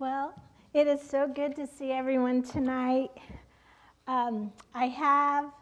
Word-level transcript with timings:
Well, 0.00 0.34
it 0.72 0.88
is 0.88 1.00
so 1.00 1.28
good 1.28 1.54
to 1.54 1.68
see 1.68 1.92
everyone 1.92 2.42
tonight. 2.42 3.12
Um, 4.08 4.52
I 4.74 4.88
have 4.88 5.52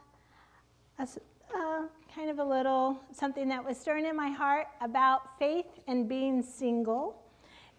a, 0.99 1.07
uh, 1.55 1.83
kind 2.15 2.31
of 2.31 2.39
a 2.39 2.45
little 2.45 2.99
something 3.13 3.47
that 3.49 3.63
was 3.63 3.77
stirring 3.79 4.07
in 4.07 4.17
my 4.17 4.31
heart 4.31 4.69
about 4.81 5.39
faith 5.39 5.67
and 5.87 6.09
being 6.09 6.43
single. 6.43 7.23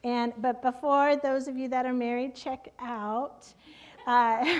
And 0.03 0.31
but 0.37 0.61
before 0.61 1.15
those 1.15 1.47
of 1.47 1.57
you 1.57 1.67
that 1.69 1.87
are 1.87 1.93
married 1.93 2.35
check 2.35 2.71
out, 2.77 3.51
uh, 4.05 4.59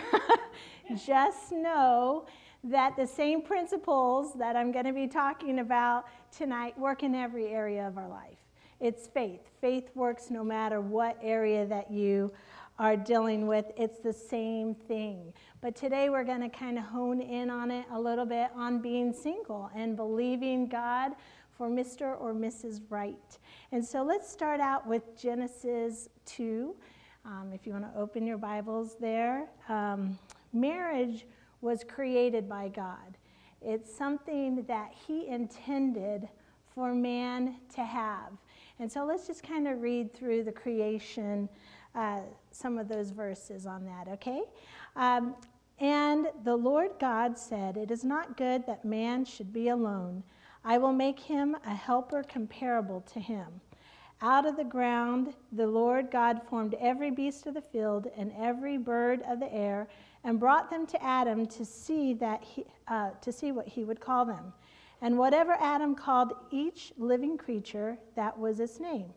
just 1.06 1.52
know 1.52 2.26
that 2.64 2.96
the 2.96 3.06
same 3.06 3.40
principles 3.40 4.34
that 4.40 4.56
I'm 4.56 4.72
going 4.72 4.86
to 4.86 4.94
be 4.94 5.06
talking 5.06 5.60
about 5.60 6.06
tonight 6.36 6.76
work 6.76 7.04
in 7.04 7.14
every 7.14 7.50
area 7.50 7.88
of 7.88 8.00
our 8.00 8.10
life. 8.10 8.43
It's 8.84 9.08
faith. 9.08 9.40
Faith 9.62 9.92
works 9.96 10.30
no 10.30 10.44
matter 10.44 10.82
what 10.82 11.18
area 11.22 11.66
that 11.68 11.90
you 11.90 12.34
are 12.78 12.98
dealing 12.98 13.48
with. 13.48 13.72
It's 13.78 14.00
the 14.00 14.12
same 14.12 14.76
thing. 14.76 15.32
But 15.62 15.74
today 15.74 16.10
we're 16.10 16.26
going 16.26 16.42
to 16.42 16.50
kind 16.50 16.78
of 16.78 16.84
hone 16.84 17.22
in 17.22 17.50
on 17.50 17.72
it 17.72 17.86
a 17.94 17.98
little 17.98 18.26
bit 18.26 18.50
on 18.54 18.82
being 18.82 19.14
single 19.14 19.72
and 19.74 19.96
believing 19.96 20.68
God 20.68 21.14
for 21.58 21.70
Mr. 21.70 22.20
or 22.20 22.34
Mrs. 22.34 22.82
Right. 22.90 23.40
And 23.72 23.86
so 23.86 24.04
let's 24.04 24.30
start 24.30 24.60
out 24.60 24.86
with 24.86 25.18
Genesis 25.18 26.10
2. 26.26 26.76
Um, 27.24 27.52
if 27.54 27.66
you 27.66 27.72
want 27.72 27.86
to 27.86 27.98
open 27.98 28.28
your 28.28 28.38
Bibles 28.38 28.98
there. 29.00 29.48
Um, 29.70 30.20
marriage 30.52 31.26
was 31.62 31.86
created 31.86 32.50
by 32.50 32.68
God. 32.68 33.18
It's 33.62 33.96
something 33.96 34.66
that 34.68 34.92
He 35.08 35.28
intended 35.28 36.28
for 36.76 36.94
man 36.94 37.56
to 37.76 37.84
have. 37.86 38.34
And 38.80 38.92
so 38.92 39.06
let's 39.06 39.28
just 39.28 39.44
kind 39.44 39.68
of 39.68 39.82
read 39.82 40.14
through 40.14 40.44
the 40.44 40.52
creation, 40.52 41.48
uh, 41.96 42.20
some 42.52 42.78
of 42.78 42.88
those 42.88 43.12
verses 43.12 43.66
on 43.66 43.86
that, 43.86 44.08
okay? 44.14 44.42
Um, 44.96 45.36
and 45.80 46.28
the 46.44 46.56
Lord 46.56 46.92
God 47.00 47.38
said, 47.38 47.78
It 47.78 47.92
is 47.92 48.04
not 48.04 48.38
good 48.38 48.66
that 48.68 48.86
man 48.86 49.26
should 49.26 49.52
be 49.52 49.70
alone. 49.70 50.24
I 50.64 50.78
will 50.78 50.94
make 50.94 51.20
him 51.20 51.58
a 51.66 51.74
helper 51.74 52.24
comparable 52.24 53.02
to 53.14 53.20
him. 53.20 53.48
Out 54.22 54.46
of 54.46 54.56
the 54.56 54.64
ground, 54.64 55.34
the 55.52 55.68
Lord 55.68 56.10
God 56.10 56.42
formed 56.50 56.76
every 56.80 57.12
beast 57.12 57.46
of 57.46 57.56
the 57.56 57.62
field 57.62 58.08
and 58.16 58.32
every 58.40 58.78
bird 58.78 59.22
of 59.28 59.40
the 59.40 59.54
air 59.54 59.90
and 60.24 60.40
brought 60.40 60.70
them 60.70 60.88
to 60.88 61.04
Adam 61.04 61.46
to 61.48 61.66
see, 61.66 62.14
that 62.14 62.42
he, 62.42 62.66
uh, 62.88 63.10
to 63.22 63.32
see 63.32 63.52
what 63.52 63.68
he 63.68 63.84
would 63.84 64.00
call 64.00 64.24
them. 64.24 64.54
And 65.04 65.18
whatever 65.18 65.58
Adam 65.60 65.96
called 65.96 66.32
each 66.50 66.94
living 66.98 67.38
creature, 67.38 67.98
that 68.16 68.40
was 68.40 68.62
its 68.62 68.80
name. 68.80 69.12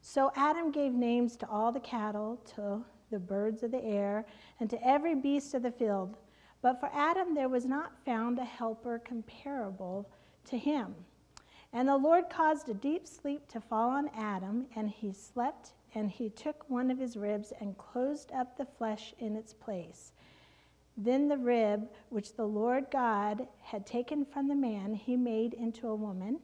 So 0.00 0.30
Adam 0.36 0.70
gave 0.70 0.92
names 0.94 1.36
to 1.38 1.48
all 1.48 1.72
the 1.72 1.80
cattle, 1.80 2.40
to 2.54 2.84
the 3.10 3.18
birds 3.18 3.64
of 3.64 3.72
the 3.72 3.82
air, 3.82 4.26
and 4.60 4.70
to 4.70 4.86
every 4.86 5.16
beast 5.16 5.52
of 5.54 5.62
the 5.62 5.72
field. 5.72 6.18
But 6.62 6.78
for 6.78 6.88
Adam 6.94 7.34
there 7.34 7.48
was 7.48 7.64
not 7.64 8.04
found 8.04 8.38
a 8.38 8.44
helper 8.44 9.00
comparable 9.00 10.08
to 10.44 10.56
him. 10.56 10.94
And 11.72 11.88
the 11.88 11.96
Lord 11.96 12.30
caused 12.30 12.68
a 12.68 12.74
deep 12.74 13.04
sleep 13.04 13.48
to 13.48 13.60
fall 13.60 13.90
on 13.90 14.10
Adam, 14.16 14.66
and 14.76 14.88
he 14.88 15.12
slept, 15.12 15.72
and 15.96 16.08
he 16.08 16.30
took 16.30 16.70
one 16.70 16.92
of 16.92 16.98
his 16.98 17.16
ribs 17.16 17.52
and 17.60 17.76
closed 17.76 18.30
up 18.30 18.56
the 18.56 18.66
flesh 18.78 19.12
in 19.18 19.34
its 19.34 19.52
place. 19.52 20.12
Then 20.96 21.28
the 21.28 21.38
rib 21.38 21.88
which 22.10 22.34
the 22.34 22.46
Lord 22.46 22.86
God 22.90 23.48
had 23.60 23.86
taken 23.86 24.24
from 24.24 24.46
the 24.46 24.54
man, 24.54 24.94
he 24.94 25.16
made 25.16 25.54
into 25.54 25.88
a 25.88 25.94
woman, 25.94 26.38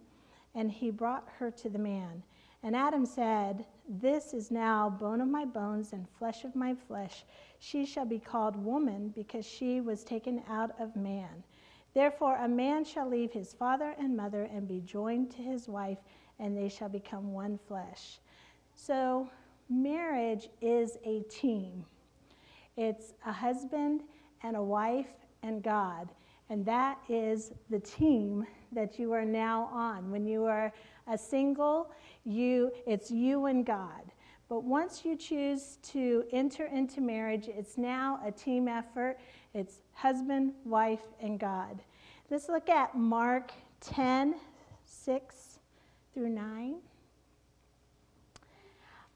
and 0.54 0.70
he 0.70 0.90
brought 0.90 1.28
her 1.38 1.50
to 1.52 1.68
the 1.68 1.78
man. 1.78 2.22
And 2.62 2.74
Adam 2.74 3.06
said, 3.06 3.64
This 3.88 4.34
is 4.34 4.50
now 4.50 4.90
bone 4.90 5.20
of 5.20 5.28
my 5.28 5.44
bones 5.44 5.92
and 5.92 6.08
flesh 6.18 6.44
of 6.44 6.56
my 6.56 6.74
flesh. 6.74 7.24
She 7.60 7.86
shall 7.86 8.04
be 8.04 8.18
called 8.18 8.56
woman, 8.56 9.12
because 9.14 9.46
she 9.46 9.80
was 9.80 10.02
taken 10.02 10.42
out 10.48 10.72
of 10.80 10.96
man. 10.96 11.44
Therefore, 11.94 12.36
a 12.36 12.48
man 12.48 12.84
shall 12.84 13.08
leave 13.08 13.32
his 13.32 13.52
father 13.52 13.94
and 13.98 14.16
mother 14.16 14.44
and 14.44 14.66
be 14.66 14.80
joined 14.80 15.30
to 15.32 15.42
his 15.42 15.68
wife, 15.68 15.98
and 16.38 16.56
they 16.56 16.68
shall 16.68 16.88
become 16.88 17.32
one 17.32 17.58
flesh. 17.68 18.18
So, 18.74 19.30
marriage 19.68 20.48
is 20.60 20.98
a 21.04 21.20
team. 21.30 21.84
It's 22.76 23.14
a 23.26 23.32
husband 23.32 24.02
and 24.42 24.56
a 24.56 24.62
wife 24.62 25.08
and 25.42 25.62
God. 25.62 26.08
And 26.48 26.64
that 26.66 26.98
is 27.08 27.52
the 27.70 27.78
team 27.78 28.46
that 28.72 28.98
you 28.98 29.12
are 29.12 29.24
now 29.24 29.70
on. 29.72 30.10
When 30.10 30.26
you 30.26 30.44
are 30.44 30.72
a 31.06 31.16
single, 31.16 31.90
you 32.24 32.72
it's 32.86 33.10
you 33.10 33.46
and 33.46 33.64
God. 33.64 34.12
But 34.48 34.64
once 34.64 35.04
you 35.04 35.16
choose 35.16 35.78
to 35.84 36.24
enter 36.32 36.66
into 36.66 37.00
marriage, 37.00 37.48
it's 37.48 37.78
now 37.78 38.18
a 38.26 38.32
team 38.32 38.66
effort. 38.66 39.18
It's 39.54 39.82
husband, 39.92 40.54
wife, 40.64 41.04
and 41.20 41.38
God. 41.38 41.80
Let's 42.30 42.48
look 42.48 42.68
at 42.68 42.96
Mark 42.96 43.52
10, 43.80 44.34
6 44.84 45.58
through 46.12 46.30
9. 46.30 46.76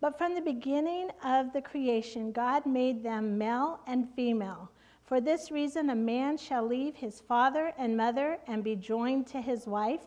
But 0.01 0.17
from 0.19 0.35
the 0.37 0.41
beginning 0.41 1.11
of 1.25 1.53
the 1.53 1.63
creation, 1.63 2.31
God 2.31 2.65
made 2.65 3.03
them 3.03 3.37
male 3.37 3.81
and 3.89 4.09
female. 4.15 4.71
For 5.05 5.21
this 5.21 5.51
reason, 5.51 5.91
a 5.91 5.95
man 5.95 6.39
shall 6.39 6.67
leave 6.67 6.97
his 6.97 7.21
father 7.21 7.73
and 7.77 7.97
mother 7.97 8.39
and 8.47 8.65
be 8.65 8.75
joined 8.75 9.27
to 9.29 9.41
his 9.41 9.67
wife, 9.67 10.01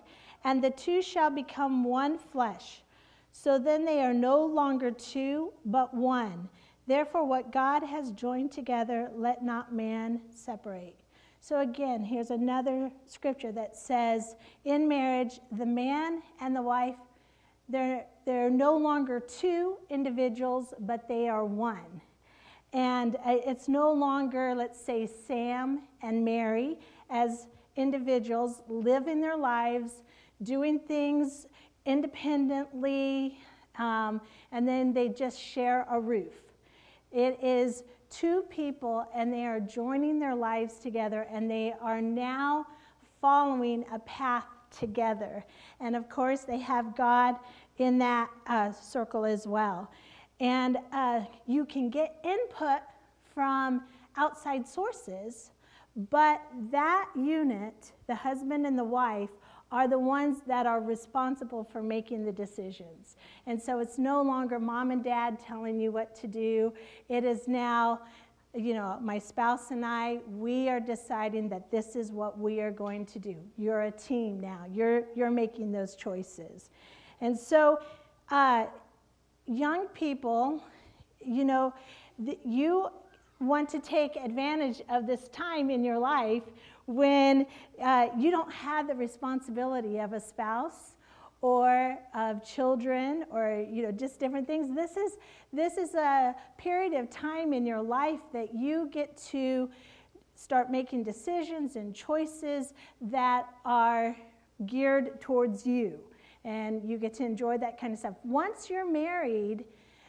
and 0.44 0.64
the 0.64 0.72
two 0.72 1.02
shall 1.02 1.30
become 1.30 1.84
one 1.84 2.18
flesh. 2.18 2.82
So 3.32 3.60
then 3.60 3.86
they 3.86 4.02
are 4.02 4.14
no 4.14 4.44
longer 4.44 4.90
two, 4.90 5.54
but 5.66 5.94
one. 5.94 6.50
Therefore, 6.88 7.26
what 7.26 7.52
God 7.52 7.84
has 7.84 8.12
joined 8.12 8.52
together, 8.52 9.12
let 9.14 9.44
not 9.44 9.74
man 9.74 10.22
separate. 10.34 10.96
So, 11.42 11.60
again, 11.60 12.04
here's 12.04 12.32
another 12.32 12.92
scripture 13.06 13.52
that 13.52 13.76
says 13.76 14.36
in 14.66 14.88
marriage, 14.88 15.40
the 15.52 15.66
man 15.66 16.22
and 16.42 16.56
the 16.56 16.62
wife, 16.62 16.96
they're, 17.70 18.06
they're 18.26 18.50
no 18.50 18.76
longer 18.78 19.20
two 19.20 19.78
individuals, 19.90 20.74
but 20.80 21.08
they 21.08 21.30
are 21.30 21.46
one. 21.46 22.02
And 22.74 23.18
it's 23.26 23.68
no 23.68 23.92
longer, 23.92 24.54
let's 24.56 24.80
say, 24.80 25.08
Sam 25.08 25.84
and 26.02 26.24
Mary 26.24 26.78
as 27.10 27.48
individuals 27.76 28.62
living 28.68 29.22
their 29.22 29.38
lives, 29.38 30.04
doing 30.44 30.80
things 30.80 31.48
independently, 31.86 33.40
um, 33.78 34.20
and 34.52 34.68
then 34.68 34.94
they 34.94 35.08
just 35.08 35.40
share 35.40 35.86
a 35.90 36.00
roof. 36.00 36.34
It 37.12 37.40
is 37.42 37.84
two 38.10 38.44
people, 38.50 39.08
and 39.14 39.32
they 39.32 39.46
are 39.46 39.60
joining 39.60 40.20
their 40.20 40.36
lives 40.36 40.80
together, 40.80 41.28
and 41.32 41.50
they 41.50 41.74
are 41.82 42.02
now 42.02 42.66
following 43.22 43.86
a 43.94 44.00
path 44.00 44.46
together. 44.78 45.46
And 45.80 45.96
of 45.96 46.10
course, 46.10 46.42
they 46.42 46.60
have 46.60 46.96
God 46.96 47.36
in 47.78 47.98
that 48.00 48.30
uh, 48.48 48.72
circle 48.72 49.24
as 49.26 49.48
well. 49.48 49.90
And 50.40 50.78
uh, 50.92 51.22
you 51.46 51.66
can 51.66 51.90
get 51.90 52.16
input 52.24 52.82
from 53.34 53.84
outside 54.18 54.68
sources, 54.68 55.52
but 56.12 56.42
that 56.72 57.10
unit, 57.16 57.92
the 58.08 58.16
husband 58.16 58.66
and 58.66 58.78
the 58.78 58.84
wife, 58.84 59.30
are 59.72 59.88
the 59.88 60.00
ones 60.00 60.38
that 60.48 60.66
are 60.66 60.80
responsible 60.80 61.64
for 61.64 61.84
making 61.84 62.24
the 62.24 62.32
decisions. 62.32 63.18
And 63.48 63.62
so 63.62 63.80
it's 63.80 63.98
no 63.98 64.22
longer 64.22 64.60
mom 64.60 64.92
and 64.92 65.04
dad 65.04 65.40
telling 65.46 65.80
you 65.80 65.92
what 65.92 66.16
to 66.18 66.28
do. 66.28 66.74
It 67.10 67.26
is 67.26 67.48
now, 67.48 68.00
you 68.54 68.74
know, 68.74 68.98
my 69.02 69.20
spouse 69.20 69.72
and 69.72 69.86
I, 69.86 70.20
we 70.38 70.70
are 70.70 70.80
deciding 70.80 71.50
that 71.50 71.70
this 71.70 71.96
is 71.96 72.12
what 72.12 72.40
we 72.40 72.62
are 72.62 72.72
going 72.72 73.06
to 73.08 73.20
do. 73.20 73.36
You're 73.58 73.84
a 73.84 73.92
team 73.92 74.40
now, 74.40 74.66
you're, 74.72 75.04
you're 75.16 75.32
making 75.32 75.72
those 75.72 75.96
choices. 75.96 76.70
And 77.20 77.38
so, 77.38 77.80
uh, 78.30 78.68
young 79.48 79.88
people, 79.88 80.64
you 81.26 81.46
know, 81.46 81.74
you 82.46 82.90
want 83.40 83.70
to 83.70 83.80
take 83.80 84.16
advantage 84.16 84.82
of 84.90 85.06
this 85.08 85.28
time 85.30 85.70
in 85.70 85.84
your 85.84 86.00
life 86.00 86.44
when 86.86 87.46
uh, 87.84 88.08
you 88.18 88.32
don't 88.32 88.52
have 88.52 88.88
the 88.88 88.96
responsibility 88.96 90.00
of 90.00 90.14
a 90.14 90.20
spouse 90.20 90.96
or 91.42 91.98
of 92.16 92.44
children 92.44 93.24
or 93.30 93.64
you 93.70 93.84
know 93.84 93.92
just 93.92 94.20
different 94.20 94.48
things. 94.48 94.74
This 94.76 94.98
is 94.98 95.18
this 95.54 95.78
is 95.78 95.94
a 95.94 96.34
period 96.58 96.94
of 96.94 97.10
time 97.10 97.54
in 97.54 97.66
your 97.66 97.82
life 97.82 98.22
that 98.34 98.56
you 98.56 98.90
get 98.92 99.16
to 99.30 99.70
start 100.36 100.72
making 100.72 101.04
decisions 101.04 101.76
and 101.76 101.94
choices 101.94 102.74
that 103.02 103.48
are 103.66 104.16
geared 104.66 105.22
towards 105.22 105.68
you 105.68 106.00
and 106.48 106.82
you 106.90 106.98
get 106.98 107.14
to 107.14 107.26
enjoy 107.26 107.58
that 107.58 107.80
kind 107.80 107.92
of 107.92 108.00
stuff. 108.00 108.16
Once 108.24 108.70
you're 108.70 108.90
married, 108.90 109.66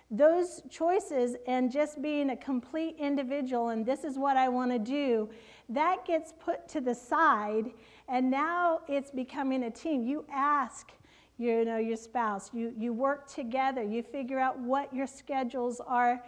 those 0.08 0.62
choices 0.70 1.36
and 1.48 1.70
just 1.70 2.00
being 2.00 2.30
a 2.30 2.36
complete 2.36 2.94
individual 2.98 3.70
and 3.70 3.84
this 3.84 4.04
is 4.04 4.16
what 4.16 4.36
I 4.36 4.48
want 4.48 4.70
to 4.70 4.78
do, 4.78 5.28
that 5.68 6.06
gets 6.06 6.32
put 6.38 6.68
to 6.68 6.80
the 6.80 6.94
side 6.94 7.72
and 8.08 8.30
now 8.30 8.80
it's 8.88 9.10
becoming 9.10 9.64
a 9.64 9.70
team. 9.70 10.04
You 10.04 10.24
ask 10.32 10.92
you 11.38 11.64
know, 11.64 11.78
your 11.78 11.96
spouse. 11.96 12.50
You, 12.52 12.74
you 12.76 12.92
work 12.92 13.28
together. 13.28 13.82
You 13.82 14.02
figure 14.02 14.40
out 14.40 14.58
what 14.58 14.92
your 14.92 15.06
schedules 15.06 15.80
are 15.86 16.20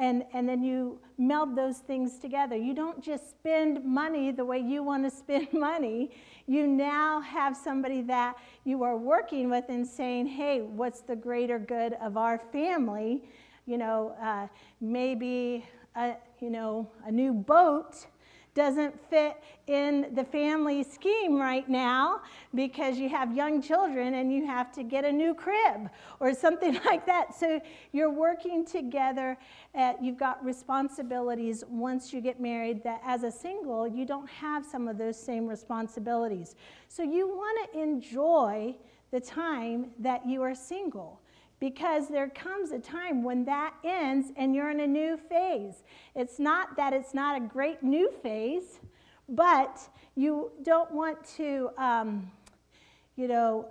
and, 0.00 0.24
and 0.32 0.48
then 0.48 0.62
you 0.62 0.98
meld 1.18 1.54
those 1.54 1.78
things 1.78 2.18
together. 2.18 2.56
You 2.56 2.72
don't 2.72 3.02
just 3.02 3.28
spend 3.28 3.84
money 3.84 4.32
the 4.32 4.44
way 4.44 4.58
you 4.58 4.82
want 4.82 5.04
to 5.04 5.10
spend 5.10 5.48
money. 5.52 6.10
You 6.46 6.66
now 6.66 7.20
have 7.20 7.54
somebody 7.54 8.00
that 8.02 8.36
you 8.64 8.82
are 8.82 8.96
working 8.96 9.50
with 9.50 9.66
and 9.68 9.86
saying, 9.86 10.26
hey, 10.26 10.62
what's 10.62 11.02
the 11.02 11.14
greater 11.14 11.58
good 11.58 11.92
of 12.00 12.16
our 12.16 12.38
family? 12.50 13.22
You 13.66 13.76
know, 13.76 14.16
uh, 14.22 14.46
maybe, 14.80 15.66
a, 15.94 16.14
you 16.40 16.48
know, 16.48 16.88
a 17.04 17.12
new 17.12 17.34
boat 17.34 18.06
doesn't 18.54 18.98
fit 19.08 19.36
in 19.66 20.12
the 20.14 20.24
family 20.24 20.82
scheme 20.82 21.36
right 21.36 21.68
now 21.68 22.20
because 22.54 22.98
you 22.98 23.08
have 23.08 23.34
young 23.34 23.62
children 23.62 24.14
and 24.14 24.32
you 24.32 24.44
have 24.44 24.72
to 24.72 24.82
get 24.82 25.04
a 25.04 25.12
new 25.12 25.34
crib 25.34 25.88
or 26.18 26.34
something 26.34 26.74
like 26.84 27.06
that. 27.06 27.34
So 27.38 27.60
you're 27.92 28.10
working 28.10 28.64
together. 28.64 29.38
At, 29.74 30.02
you've 30.02 30.18
got 30.18 30.44
responsibilities 30.44 31.62
once 31.68 32.12
you 32.12 32.20
get 32.20 32.40
married 32.40 32.82
that 32.84 33.00
as 33.04 33.22
a 33.22 33.30
single, 33.30 33.86
you 33.86 34.04
don't 34.04 34.28
have 34.28 34.64
some 34.64 34.88
of 34.88 34.98
those 34.98 35.20
same 35.20 35.46
responsibilities. 35.46 36.56
So 36.88 37.02
you 37.02 37.28
want 37.28 37.72
to 37.72 37.80
enjoy 37.80 38.74
the 39.12 39.20
time 39.20 39.90
that 39.98 40.26
you 40.26 40.42
are 40.42 40.54
single 40.54 41.19
because 41.60 42.08
there 42.08 42.28
comes 42.30 42.72
a 42.72 42.78
time 42.78 43.22
when 43.22 43.44
that 43.44 43.74
ends 43.84 44.32
and 44.36 44.54
you're 44.54 44.70
in 44.70 44.80
a 44.80 44.86
new 44.86 45.16
phase. 45.16 45.84
It's 46.16 46.38
not 46.38 46.74
that 46.76 46.92
it's 46.94 47.14
not 47.14 47.36
a 47.36 47.40
great 47.40 47.82
new 47.82 48.10
phase, 48.22 48.80
but 49.28 49.78
you 50.16 50.50
don't 50.62 50.90
want 50.90 51.22
to, 51.36 51.70
um, 51.76 52.30
you 53.16 53.28
know, 53.28 53.68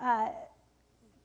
uh, 0.00 0.30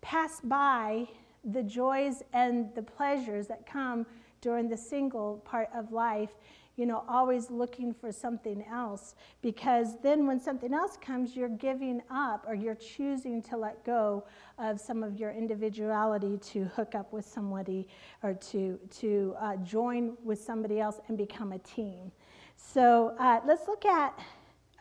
pass 0.01 0.41
by 0.41 1.07
the 1.45 1.63
joys 1.63 2.21
and 2.33 2.69
the 2.75 2.83
pleasures 2.83 3.47
that 3.47 3.65
come 3.65 4.05
during 4.41 4.67
the 4.67 4.77
single 4.77 5.41
part 5.45 5.69
of 5.73 5.91
life 5.91 6.31
you 6.77 6.85
know, 6.85 7.03
always 7.07 7.51
looking 7.51 7.93
for 7.93 8.11
something 8.11 8.63
else 8.71 9.15
because 9.41 9.99
then 10.01 10.25
when 10.25 10.39
something 10.39 10.73
else 10.73 10.97
comes, 11.01 11.35
you're 11.35 11.49
giving 11.49 12.01
up 12.09 12.45
or 12.47 12.55
you're 12.55 12.75
choosing 12.75 13.41
to 13.43 13.57
let 13.57 13.83
go 13.83 14.23
of 14.57 14.79
some 14.79 15.03
of 15.03 15.19
your 15.19 15.31
individuality 15.31 16.37
to 16.37 16.65
hook 16.65 16.95
up 16.95 17.11
with 17.11 17.25
somebody 17.25 17.87
or 18.23 18.33
to, 18.33 18.79
to 18.89 19.35
uh, 19.39 19.55
join 19.57 20.15
with 20.23 20.41
somebody 20.41 20.79
else 20.79 20.99
and 21.07 21.17
become 21.17 21.51
a 21.51 21.59
team. 21.59 22.11
So 22.55 23.15
uh, 23.19 23.41
let's 23.45 23.67
look 23.67 23.85
at 23.85 24.17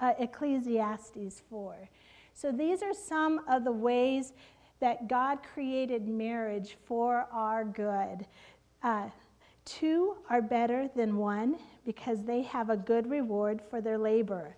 uh, 0.00 0.12
Ecclesiastes 0.18 1.42
4. 1.50 1.88
So 2.34 2.52
these 2.52 2.82
are 2.82 2.94
some 2.94 3.40
of 3.48 3.64
the 3.64 3.72
ways 3.72 4.32
that 4.80 5.08
God 5.08 5.40
created 5.42 6.08
marriage 6.08 6.76
for 6.86 7.26
our 7.32 7.64
good. 7.64 8.26
Uh, 8.82 9.08
two 9.70 10.16
are 10.28 10.42
better 10.42 10.88
than 10.96 11.16
one 11.16 11.56
because 11.84 12.24
they 12.24 12.42
have 12.42 12.70
a 12.70 12.76
good 12.76 13.08
reward 13.08 13.62
for 13.70 13.80
their 13.80 13.98
labor. 13.98 14.56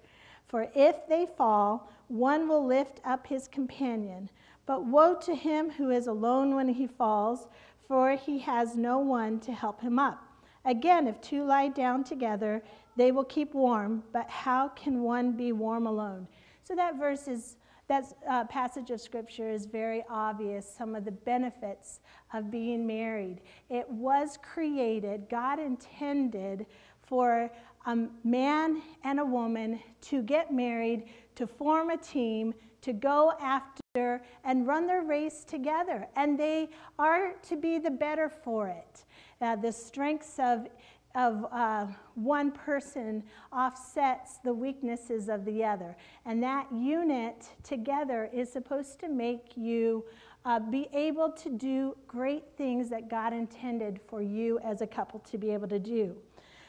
For 0.49 0.69
if 0.75 1.07
they 1.09 1.27
fall, 1.37 1.91
one 2.09 2.49
will 2.49 2.65
lift 2.65 3.01
up 3.05 3.27
his 3.27 3.49
companion. 3.49 4.31
But 4.67 4.85
woe 4.85 5.15
to 5.23 5.35
him 5.35 5.71
who 5.71 5.91
is 5.91 6.07
alone 6.07 6.55
when 6.55 6.69
he 6.69 6.87
falls, 6.87 7.47
for 7.87 8.13
he 8.13 8.39
has 8.41 8.77
no 8.77 8.99
one 8.99 9.41
to 9.41 9.53
help 9.53 9.81
him 9.81 9.99
up. 9.99 10.23
Again, 10.65 11.07
if 11.07 11.21
two 11.21 11.45
lie 11.45 11.69
down 11.69 12.05
together, 12.05 12.63
they 12.97 13.11
will 13.11 13.25
keep 13.25 13.55
warm, 13.55 14.05
but 14.13 14.29
how 14.29 14.69
can 14.69 15.03
one 15.03 15.33
be 15.33 15.53
warm 15.53 15.87
alone? 15.87 16.29
So 16.63 16.75
that 16.77 16.99
verse 16.99 17.27
is 17.27 17.57
that 17.93 18.07
uh, 18.27 18.45
passage 18.45 18.89
of 18.89 19.03
scripture 19.03 19.51
is 19.51 19.67
very 19.67 20.03
obvious, 20.09 20.67
some 20.67 20.95
of 20.95 21.05
the 21.05 21.13
benefits 21.13 22.01
of 22.33 22.51
being 22.51 22.87
married. 22.87 23.43
It 23.69 23.87
was 23.91 24.39
created, 24.43 25.29
God 25.29 25.59
intended 25.59 26.65
for 27.03 27.51
a 27.85 27.99
man 28.25 28.81
and 29.05 29.21
a 29.21 29.25
woman 29.25 29.79
to 30.03 30.23
get 30.23 30.51
married, 30.51 31.05
to 31.35 31.47
form 31.47 31.91
a 31.91 31.99
team, 31.99 32.55
to 32.81 32.95
go 32.95 33.35
after 33.39 34.23
and 34.43 34.67
run 34.67 34.87
their 34.87 35.03
race 35.03 35.45
together. 35.45 36.09
And 36.17 36.41
they 36.41 36.71
are 36.99 37.35
to 37.43 37.57
be 37.57 37.79
the 37.79 37.91
better 37.91 38.31
for 38.31 38.69
it. 38.69 39.05
Uh, 39.43 39.57
the 39.57 39.71
strengths 39.71 40.39
of, 40.39 40.67
of 41.15 41.47
uh, 41.53 41.87
one 42.15 42.51
person 42.51 43.23
offsets 43.53 44.39
the 44.45 44.53
weaknesses 44.53 45.29
of 45.29 45.45
the 45.45 45.65
other. 45.65 45.97
And 46.25 46.43
that 46.43 46.67
unit 46.73 47.49
together 47.63 48.31
is 48.33 48.51
supposed 48.51 48.99
to 49.01 49.09
make 49.09 49.57
you 49.57 50.05
uh, 50.45 50.59
be 50.59 50.89
able 50.93 51.31
to 51.31 51.51
do 51.51 51.97
great 52.09 52.45
things 52.57 52.89
that 52.91 53.09
God 53.09 53.33
intended 53.33 54.01
for 54.09 54.23
you 54.23 54.59
as 54.61 54.81
a 54.81 54.87
couple 54.87 55.21
to 55.21 55.39
be 55.39 55.51
able 55.51 55.69
to 55.69 55.79
do. 55.79 56.17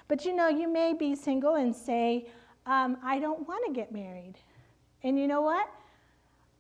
But 0.08 0.26
you 0.26 0.36
know, 0.36 0.48
you 0.48 0.72
may 0.72 0.94
be 0.94 1.16
single 1.16 1.56
and 1.56 1.76
say, 1.76 2.28
um, 2.66 2.98
I 3.04 3.20
don't 3.20 3.48
want 3.48 3.66
to 3.68 3.74
get 3.74 3.92
married. 3.92 4.36
And 5.04 5.20
you 5.20 5.28
know 5.28 5.42
what? 5.42 5.70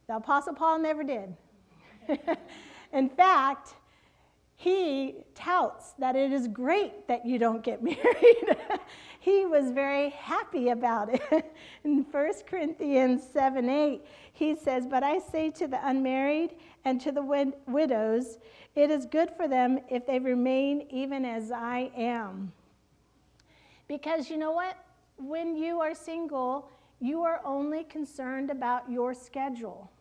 The 0.07 0.17
Apostle 0.17 0.53
Paul 0.53 0.79
never 0.79 1.03
did. 1.03 1.35
In 2.93 3.09
fact, 3.09 3.75
he 4.63 5.25
touts 5.35 5.91
that 5.99 6.15
it 6.15 6.31
is 6.31 6.47
great 6.47 7.05
that 7.09 7.25
you 7.25 7.37
don't 7.37 7.61
get 7.61 7.83
married. 7.91 8.57
he 9.19 9.45
was 9.45 9.71
very 9.71 10.11
happy 10.11 10.69
about 10.69 11.13
it. 11.13 11.53
In 11.83 12.05
1 12.09 12.31
Corinthians 12.47 13.23
7 13.33 13.67
8, 13.67 14.01
he 14.31 14.55
says, 14.55 14.87
But 14.87 15.03
I 15.03 15.19
say 15.19 15.49
to 15.51 15.67
the 15.67 15.85
unmarried 15.85 16.51
and 16.85 17.01
to 17.01 17.11
the 17.11 17.21
wid- 17.21 17.55
widows, 17.67 18.37
it 18.73 18.89
is 18.89 19.05
good 19.05 19.31
for 19.35 19.49
them 19.49 19.79
if 19.89 20.07
they 20.07 20.17
remain 20.17 20.87
even 20.89 21.25
as 21.25 21.51
I 21.51 21.91
am. 21.97 22.53
Because 23.89 24.29
you 24.29 24.37
know 24.37 24.53
what? 24.53 24.77
When 25.17 25.57
you 25.57 25.81
are 25.81 25.93
single, 25.93 26.69
you 27.01 27.23
are 27.23 27.41
only 27.43 27.83
concerned 27.83 28.49
about 28.49 28.89
your 28.89 29.13
schedule. 29.13 29.91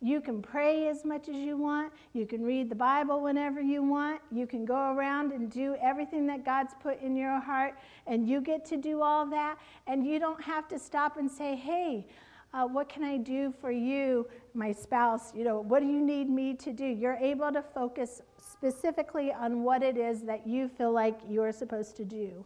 You 0.00 0.20
can 0.20 0.40
pray 0.40 0.88
as 0.88 1.04
much 1.04 1.28
as 1.28 1.34
you 1.34 1.56
want. 1.56 1.92
You 2.12 2.24
can 2.24 2.44
read 2.44 2.70
the 2.70 2.76
Bible 2.76 3.20
whenever 3.20 3.60
you 3.60 3.82
want. 3.82 4.20
You 4.30 4.46
can 4.46 4.64
go 4.64 4.92
around 4.94 5.32
and 5.32 5.50
do 5.50 5.76
everything 5.80 6.26
that 6.28 6.44
God's 6.44 6.72
put 6.80 7.00
in 7.02 7.16
your 7.16 7.40
heart, 7.40 7.74
and 8.06 8.28
you 8.28 8.40
get 8.40 8.64
to 8.66 8.76
do 8.76 9.02
all 9.02 9.26
that. 9.26 9.58
And 9.88 10.06
you 10.06 10.20
don't 10.20 10.40
have 10.42 10.68
to 10.68 10.78
stop 10.78 11.16
and 11.16 11.28
say, 11.28 11.56
hey, 11.56 12.06
uh, 12.54 12.66
what 12.66 12.88
can 12.88 13.02
I 13.02 13.16
do 13.16 13.52
for 13.60 13.72
you, 13.72 14.26
my 14.54 14.72
spouse? 14.72 15.34
You 15.34 15.44
know, 15.44 15.60
what 15.60 15.80
do 15.80 15.86
you 15.86 16.00
need 16.00 16.30
me 16.30 16.54
to 16.54 16.72
do? 16.72 16.84
You're 16.84 17.18
able 17.20 17.52
to 17.52 17.62
focus 17.62 18.22
specifically 18.40 19.32
on 19.32 19.62
what 19.64 19.82
it 19.82 19.96
is 19.96 20.22
that 20.22 20.46
you 20.46 20.68
feel 20.68 20.92
like 20.92 21.18
you're 21.28 21.52
supposed 21.52 21.96
to 21.96 22.04
do. 22.04 22.44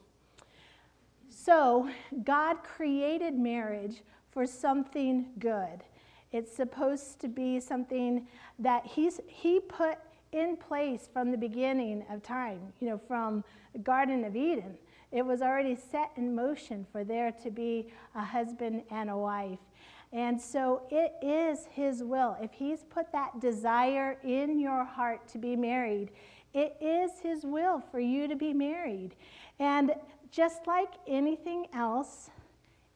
So, 1.29 1.89
God 2.25 2.59
created 2.65 3.35
marriage 3.35 4.03
for 4.31 4.47
something 4.47 5.27
good. 5.39 5.83
It's 6.33 6.55
supposed 6.55 7.21
to 7.21 7.29
be 7.29 7.61
something 7.61 8.27
that 8.59 8.87
he's, 8.87 9.21
He 9.27 9.61
put 9.61 9.99
in 10.33 10.57
place 10.57 11.09
from 11.13 11.31
the 11.31 11.37
beginning 11.37 12.05
of 12.11 12.23
time, 12.23 12.73
you 12.81 12.89
know, 12.89 12.99
from 13.07 13.45
the 13.75 13.79
Garden 13.79 14.25
of 14.25 14.35
Eden. 14.35 14.77
It 15.11 15.25
was 15.25 15.43
already 15.43 15.77
set 15.77 16.11
in 16.17 16.35
motion 16.35 16.87
for 16.91 17.05
there 17.05 17.33
to 17.43 17.51
be 17.51 17.89
a 18.15 18.25
husband 18.25 18.83
and 18.91 19.11
a 19.11 19.17
wife. 19.17 19.59
And 20.11 20.41
so 20.41 20.83
it 20.91 21.15
is 21.23 21.67
His 21.71 22.03
will. 22.03 22.37
If 22.41 22.53
He's 22.53 22.83
put 22.85 23.13
that 23.13 23.41
desire 23.41 24.19
in 24.25 24.59
your 24.59 24.85
heart 24.85 25.29
to 25.29 25.39
be 25.39 25.55
married, 25.55 26.11
it 26.55 26.77
is 26.81 27.13
His 27.23 27.45
will 27.45 27.83
for 27.91 28.01
you 28.01 28.27
to 28.27 28.37
be 28.37 28.55
married. 28.55 29.15
And 29.59 29.93
just 30.31 30.67
like 30.67 30.95
anything 31.07 31.67
else, 31.75 32.31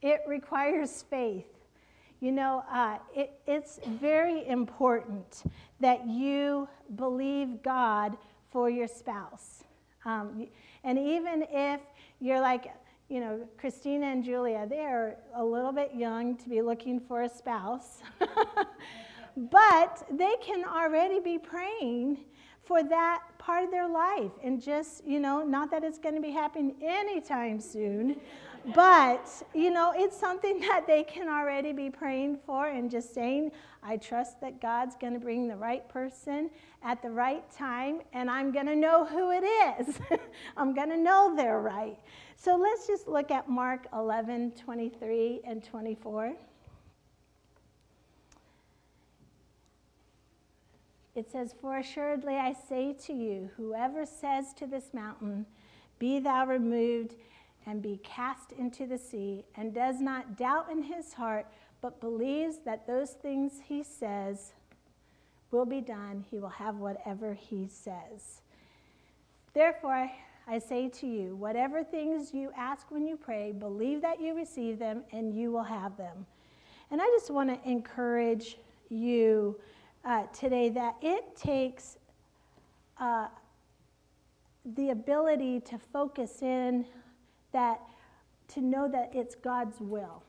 it 0.01 0.21
requires 0.27 1.03
faith. 1.03 1.56
You 2.21 2.33
know, 2.33 2.65
uh, 2.71 2.99
it, 3.15 3.39
it's 3.47 3.79
very 4.01 4.47
important 4.49 5.43
that 5.81 6.07
you 6.07 6.69
believe 6.95 7.63
God 7.63 8.17
for 8.51 8.71
your 8.71 8.89
spouse. 8.89 9.65
Um, 10.05 10.47
and 10.85 10.99
even 10.99 11.45
if 11.51 11.81
you're 12.21 12.41
like, 12.41 12.73
you 13.09 13.21
know, 13.21 13.47
Christina 13.59 14.07
and 14.07 14.25
Julia, 14.25 14.67
they're 14.69 15.19
a 15.35 15.45
little 15.45 15.73
bit 15.73 15.93
young 15.95 16.37
to 16.37 16.49
be 16.49 16.63
looking 16.63 16.99
for 16.99 17.23
a 17.23 17.29
spouse, 17.29 17.99
but 19.37 20.07
they 20.11 20.35
can 20.43 20.65
already 20.65 21.21
be 21.21 21.39
praying 21.39 22.19
for 22.65 22.83
that 22.83 23.23
part 23.39 23.63
of 23.65 23.71
their 23.71 23.89
life. 23.89 24.33
And 24.43 24.61
just, 24.61 25.07
you 25.07 25.21
know, 25.21 25.45
not 25.45 25.71
that 25.71 25.85
it's 25.85 25.99
going 25.99 26.17
to 26.17 26.21
be 26.21 26.33
happening 26.33 26.75
anytime 26.83 27.61
soon, 27.61 28.21
but, 28.75 29.29
you 29.55 29.71
know, 29.71 29.93
it's 29.95 30.19
something 30.19 30.61
that 30.61 30.87
they 30.87 31.05
can 31.05 31.29
already 31.29 31.73
be 31.73 31.91
praying 31.91 32.39
for 32.45 32.67
and 32.67 32.91
just 32.91 33.15
saying, 33.15 33.53
I 33.83 33.97
trust 33.97 34.41
that 34.41 34.61
God's 34.61 34.97
going 34.97 35.13
to 35.13 35.21
bring 35.21 35.47
the 35.47 35.57
right 35.57 35.89
person 35.89 36.51
at 36.83 37.01
the 37.03 37.11
right 37.11 37.49
time, 37.53 38.01
and 38.13 38.29
I'm 38.31 38.51
going 38.51 38.67
to 38.67 38.75
know 38.75 39.05
who 39.05 39.31
it 39.31 39.45
is. 39.45 40.01
I'm 40.57 40.75
going 40.75 40.89
to 40.91 40.97
know 40.97 41.35
they're 41.37 41.61
right. 41.61 41.97
So 42.37 42.57
let's 42.57 42.87
just 42.87 43.07
look 43.07 43.31
at 43.31 43.49
Mark 43.49 43.87
11 43.93 44.53
23 44.53 45.41
and 45.45 45.63
24. 45.63 46.35
It 51.15 51.31
says, 51.31 51.55
For 51.61 51.79
assuredly 51.79 52.35
I 52.35 52.53
say 52.53 52.95
to 53.07 53.13
you, 53.13 53.51
whoever 53.57 54.05
says 54.05 54.53
to 54.55 54.67
this 54.67 54.93
mountain, 54.93 55.47
Be 55.99 56.19
thou 56.19 56.45
removed 56.45 57.15
and 57.67 57.83
be 57.83 58.01
cast 58.03 58.53
into 58.53 58.87
the 58.87 58.99
sea, 58.99 59.45
and 59.57 59.75
does 59.75 60.01
not 60.01 60.39
doubt 60.39 60.71
in 60.71 60.83
his 60.83 61.13
heart, 61.13 61.47
but 61.81 62.01
believes 62.01 62.59
that 62.65 62.87
those 62.87 63.11
things 63.11 63.61
he 63.69 63.83
says 63.83 64.53
will 65.51 65.67
be 65.67 65.81
done, 65.81 66.25
he 66.31 66.39
will 66.39 66.49
have 66.49 66.77
whatever 66.77 67.35
he 67.35 67.69
says. 67.69 68.41
Therefore, 69.53 70.11
I 70.47 70.59
say 70.59 70.89
to 70.91 71.07
you, 71.07 71.35
whatever 71.35 71.83
things 71.83 72.33
you 72.33 72.53
ask 72.57 72.91
when 72.91 73.07
you 73.07 73.17
pray, 73.17 73.51
believe 73.53 74.01
that 74.03 74.21
you 74.21 74.35
receive 74.35 74.79
them 74.79 75.03
and 75.13 75.37
you 75.37 75.51
will 75.51 75.65
have 75.65 75.97
them. 75.97 76.27
And 76.91 77.01
I 77.03 77.07
just 77.07 77.31
want 77.31 77.51
to 77.51 77.69
encourage 77.69 78.59
you 78.89 79.59
uh, 80.05 80.25
today 80.33 80.69
that 80.69 80.97
it 81.03 81.35
takes 81.35 81.99
uh, 83.01 83.27
the 84.77 84.91
ability 84.91 85.61
to 85.61 85.79
focus 85.79 86.43
in 86.43 86.85
that 87.57 87.81
to 88.49 88.61
know 88.61 88.87
that 88.87 89.11
it's 89.15 89.35
God's 89.35 89.81
will. 89.81 90.23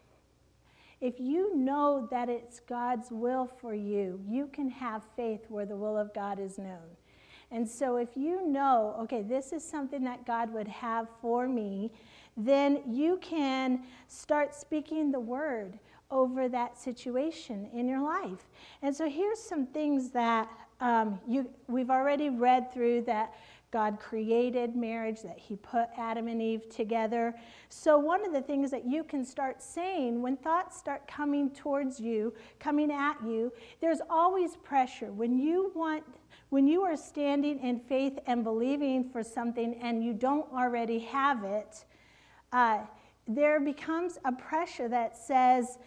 If 1.01 1.19
you 1.19 1.55
know 1.55 2.07
that 2.09 2.29
it's 2.29 2.61
God's 2.61 3.11
will 3.11 3.45
for 3.45 3.75
you, 3.75 4.19
you 4.27 4.47
can 4.47 4.69
have 4.69 5.03
faith 5.15 5.41
where 5.49 5.65
the 5.65 5.75
will 5.75 5.97
of 5.97 6.13
God 6.13 6.39
is 6.39 6.57
known. 6.57 6.95
And 7.51 7.67
so 7.67 7.97
if 7.97 8.09
you 8.15 8.47
know, 8.47 8.95
okay, 9.01 9.21
this 9.21 9.53
is 9.53 9.63
something 9.63 10.03
that 10.05 10.25
God 10.25 10.51
would 10.53 10.67
have 10.67 11.07
for 11.21 11.47
me, 11.47 11.91
then 12.35 12.81
you 12.87 13.17
can 13.21 13.83
start 14.07 14.55
speaking 14.55 15.11
the 15.11 15.19
word 15.19 15.77
over 16.09 16.47
that 16.47 16.77
situation 16.77 17.69
in 17.73 17.87
your 17.87 18.01
life. 18.01 18.47
And 18.81 18.95
so 18.95 19.09
here's 19.09 19.39
some 19.39 19.67
things 19.67 20.11
that 20.11 20.49
um, 20.79 21.19
you, 21.27 21.49
we've 21.67 21.89
already 21.89 22.29
read 22.29 22.71
through 22.73 23.01
that 23.03 23.33
God 23.69 23.99
created 23.99 24.77
marriage, 24.77 25.21
that 25.23 25.37
He 25.37 25.57
put 25.57 25.89
Adam 25.97 26.27
and 26.29 26.41
Eve 26.41 26.69
together. 26.69 27.35
So, 27.67 27.97
one 27.97 28.25
of 28.25 28.31
the 28.31 28.41
things 28.41 28.71
that 28.71 28.85
you 28.85 29.03
can 29.03 29.25
start 29.25 29.61
saying 29.61 30.21
when 30.21 30.37
thoughts 30.37 30.77
start 30.77 31.05
coming 31.05 31.49
towards 31.49 31.99
you, 31.99 32.33
coming 32.59 32.91
at 32.91 33.21
you, 33.25 33.51
there's 33.81 33.99
always 34.09 34.55
pressure. 34.55 35.11
When 35.11 35.37
you 35.37 35.71
want, 35.75 36.05
when 36.49 36.65
you 36.65 36.81
are 36.83 36.95
standing 36.95 37.59
in 37.59 37.81
faith 37.81 38.17
and 38.25 38.41
believing 38.41 39.09
for 39.09 39.21
something 39.21 39.75
and 39.81 40.01
you 40.01 40.13
don't 40.13 40.49
already 40.53 40.99
have 40.99 41.43
it, 41.43 41.83
uh, 42.53 42.79
there 43.27 43.59
becomes 43.59 44.17
a 44.23 44.31
pressure 44.31 44.87
that 44.87 45.17
says, 45.17 45.77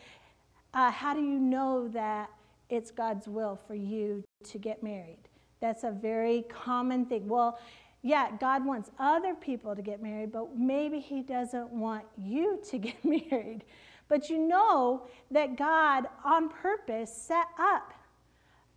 uh, 0.74 0.90
How 0.90 1.14
do 1.14 1.22
you 1.22 1.38
know 1.38 1.88
that 1.88 2.28
it's 2.68 2.90
God's 2.90 3.26
will 3.26 3.56
for 3.56 3.74
you 3.74 4.22
to 4.44 4.58
get 4.58 4.82
married? 4.82 5.29
That's 5.60 5.84
a 5.84 5.90
very 5.90 6.44
common 6.48 7.06
thing. 7.06 7.28
Well, 7.28 7.58
yeah, 8.02 8.30
God 8.40 8.64
wants 8.64 8.90
other 8.98 9.34
people 9.34 9.76
to 9.76 9.82
get 9.82 10.02
married, 10.02 10.32
but 10.32 10.56
maybe 10.56 11.00
He 11.00 11.22
doesn't 11.22 11.70
want 11.70 12.04
you 12.16 12.60
to 12.70 12.78
get 12.78 13.04
married. 13.04 13.64
But 14.08 14.28
you 14.28 14.38
know 14.38 15.06
that 15.30 15.56
God, 15.56 16.06
on 16.24 16.48
purpose, 16.48 17.14
set 17.14 17.46
up 17.58 17.94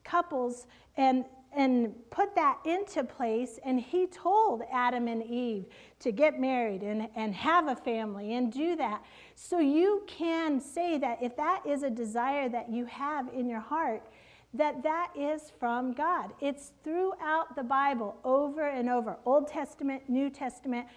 couples 0.03 0.67
and 0.97 1.25
and 1.55 1.93
put 2.09 2.35
that 2.35 2.57
into 2.65 3.03
place. 3.03 3.59
And 3.63 3.79
he 3.79 4.07
told 4.07 4.63
Adam 4.71 5.07
and 5.07 5.23
Eve 5.23 5.65
to 5.99 6.11
get 6.11 6.39
married 6.39 6.81
and, 6.81 7.07
and 7.15 7.33
have 7.35 7.67
a 7.67 7.75
family 7.75 8.33
and 8.33 8.51
do 8.51 8.75
that. 8.77 9.03
So 9.35 9.59
you 9.59 10.03
can 10.07 10.59
say 10.59 10.97
that 10.97 11.21
if 11.21 11.35
that 11.37 11.61
is 11.65 11.83
a 11.83 11.89
desire 11.89 12.49
that 12.49 12.71
you 12.71 12.85
have 12.85 13.29
in 13.33 13.47
your 13.47 13.59
heart, 13.59 14.07
that 14.53 14.83
that 14.83 15.11
is 15.17 15.51
from 15.59 15.93
God. 15.93 16.31
It's 16.39 16.73
throughout 16.83 17.55
the 17.55 17.63
Bible 17.63 18.17
over 18.23 18.67
and 18.67 18.89
over 18.89 19.17
Old 19.25 19.47
Testament, 19.47 20.03
New 20.07 20.29
Testament. 20.29 20.87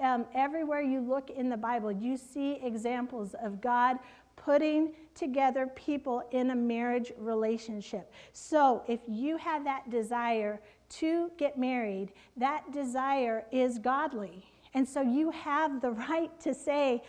Um, 0.00 0.26
everywhere 0.34 0.82
you 0.82 1.00
look 1.00 1.30
in 1.30 1.48
the 1.48 1.56
Bible, 1.56 1.92
you 1.92 2.16
see 2.16 2.58
examples 2.62 3.34
of 3.40 3.60
God 3.60 3.98
putting 4.36 4.92
together 5.14 5.68
people 5.68 6.22
in 6.32 6.50
a 6.50 6.54
marriage 6.54 7.12
relationship. 7.18 8.12
So 8.32 8.82
if 8.88 9.00
you 9.08 9.36
have 9.36 9.64
that 9.64 9.88
desire 9.90 10.60
to 10.90 11.30
get 11.38 11.56
married, 11.56 12.12
that 12.36 12.72
desire 12.72 13.44
is 13.52 13.78
godly. 13.78 14.44
And 14.74 14.88
so 14.88 15.00
you 15.00 15.30
have 15.30 15.80
the 15.80 15.90
right 16.10 16.30
to 16.40 16.52
say, 16.52 17.02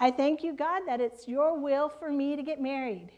I 0.00 0.10
thank 0.10 0.42
you, 0.42 0.52
God, 0.52 0.82
that 0.86 1.00
it's 1.00 1.28
your 1.28 1.56
will 1.58 1.88
for 1.88 2.10
me 2.10 2.34
to 2.34 2.42
get 2.42 2.60
married. 2.60 3.10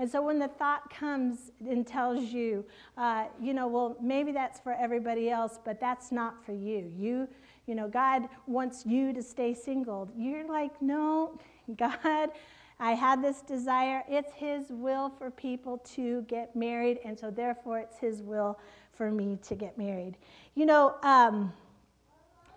And 0.00 0.10
so 0.10 0.22
when 0.22 0.38
the 0.38 0.48
thought 0.48 0.88
comes 0.88 1.52
and 1.60 1.86
tells 1.86 2.32
you, 2.32 2.64
uh, 2.96 3.26
you 3.38 3.52
know, 3.52 3.68
well, 3.68 3.98
maybe 4.00 4.32
that's 4.32 4.58
for 4.58 4.72
everybody 4.72 5.28
else, 5.28 5.58
but 5.62 5.78
that's 5.78 6.10
not 6.10 6.42
for 6.42 6.52
you. 6.52 6.90
You, 6.96 7.28
you 7.66 7.74
know, 7.74 7.86
God 7.86 8.26
wants 8.46 8.86
you 8.86 9.12
to 9.12 9.22
stay 9.22 9.52
single. 9.52 10.10
You're 10.16 10.48
like, 10.48 10.80
no, 10.80 11.38
God, 11.76 12.30
I 12.78 12.92
had 12.92 13.22
this 13.22 13.42
desire. 13.42 14.02
It's 14.08 14.32
His 14.32 14.70
will 14.70 15.10
for 15.10 15.30
people 15.30 15.76
to 15.96 16.22
get 16.22 16.56
married, 16.56 17.00
and 17.04 17.18
so 17.18 17.30
therefore 17.30 17.78
it's 17.78 17.98
His 17.98 18.22
will 18.22 18.58
for 18.94 19.10
me 19.10 19.38
to 19.42 19.54
get 19.54 19.76
married. 19.76 20.16
You 20.54 20.64
know, 20.64 20.94
um, 21.02 21.52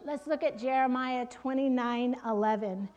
let's 0.05 0.27
look 0.27 0.43
at 0.43 0.57
Jeremiah 0.57 1.25
29 1.25 2.15
11. 2.25 2.87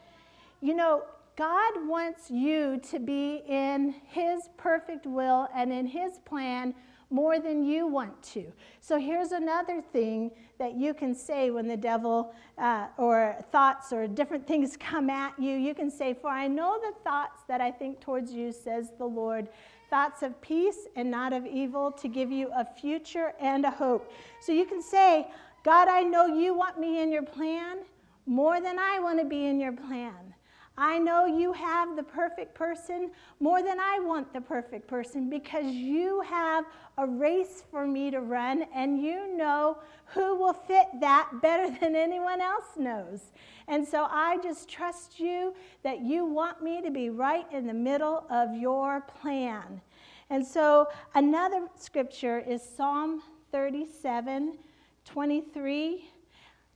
You 0.61 0.75
know, 0.77 1.03
God 1.37 1.87
wants 1.87 2.31
you 2.31 2.81
to 2.91 2.99
be 2.99 3.43
in 3.47 3.95
His 4.07 4.49
perfect 4.57 5.07
will 5.07 5.49
and 5.55 5.71
in 5.71 5.87
His 5.87 6.19
plan 6.25 6.75
more 7.11 7.39
than 7.39 7.63
you 7.63 7.87
want 7.87 8.21
to. 8.23 8.51
So 8.81 8.99
here's 8.99 9.33
another 9.33 9.81
thing 9.81 10.31
that 10.59 10.75
you 10.75 10.95
can 10.95 11.15
say 11.15 11.51
when 11.51 11.69
the 11.69 11.77
devil 11.77 12.35
uh, 12.59 12.87
or 12.97 13.37
thoughts 13.53 13.93
or 13.93 14.07
different 14.07 14.47
things 14.47 14.77
come 14.81 15.11
at 15.11 15.39
you. 15.39 15.57
You 15.57 15.75
can 15.75 15.91
say, 15.91 16.15
For 16.15 16.31
I 16.31 16.49
know 16.49 16.81
the 16.81 16.95
thoughts 17.05 17.43
that 17.49 17.61
I 17.61 17.71
think 17.71 18.01
towards 18.01 18.33
you, 18.33 18.51
says 18.51 18.93
the 18.99 19.05
Lord. 19.05 19.49
Thoughts 19.91 20.23
of 20.23 20.41
peace 20.41 20.89
and 20.97 21.11
not 21.11 21.33
of 21.33 21.47
evil 21.47 21.93
to 21.93 22.09
give 22.09 22.33
you 22.33 22.51
a 22.57 22.65
future 22.65 23.35
and 23.39 23.65
a 23.65 23.71
hope. 23.71 24.11
So 24.41 24.51
you 24.53 24.65
can 24.65 24.83
say, 24.83 25.29
God, 25.65 25.87
I 25.89 26.03
know 26.03 26.27
you 26.27 26.55
want 26.55 26.81
me 26.81 27.03
in 27.03 27.13
your 27.13 27.23
plan 27.23 27.79
more 28.25 28.61
than 28.61 28.79
I 28.79 28.99
want 28.99 29.21
to 29.21 29.25
be 29.25 29.47
in 29.47 29.61
your 29.61 29.73
plan. 29.73 30.35
I 30.79 30.99
know 30.99 31.25
you 31.25 31.53
have 31.53 31.97
the 31.97 32.03
perfect 32.03 32.55
person 32.55 33.11
more 33.41 33.63
than 33.63 33.81
I 33.81 33.99
want 34.01 34.33
the 34.33 34.41
perfect 34.43 34.87
person 34.87 35.31
because 35.31 35.65
you 35.67 36.21
have 36.21 36.67
a 36.99 37.07
race 37.07 37.65
for 37.71 37.87
me 37.87 38.11
to 38.11 38.21
run 38.21 38.67
and 38.75 39.01
you 39.01 39.35
know 39.37 39.79
who 40.07 40.37
will 40.37 40.53
fit 40.53 40.87
that 41.01 41.31
better 41.41 41.71
than 41.81 41.97
anyone 41.97 42.41
else 42.41 42.77
knows. 42.77 43.33
And 43.69 43.87
so 43.87 44.07
I 44.11 44.39
just 44.43 44.69
trust 44.69 45.19
you 45.19 45.55
that 45.83 46.03
you 46.03 46.27
want 46.27 46.63
me 46.63 46.83
to 46.83 46.91
be 46.91 47.09
right 47.09 47.47
in 47.53 47.67
the 47.67 47.75
middle 47.75 48.27
of 48.29 48.55
your 48.55 49.01
plan. 49.01 49.81
And 50.29 50.47
so 50.47 50.89
another 51.15 51.69
scripture 51.79 52.39
is 52.39 52.63
Psalm 52.63 53.23
37 53.51 54.59
23. 55.07 56.11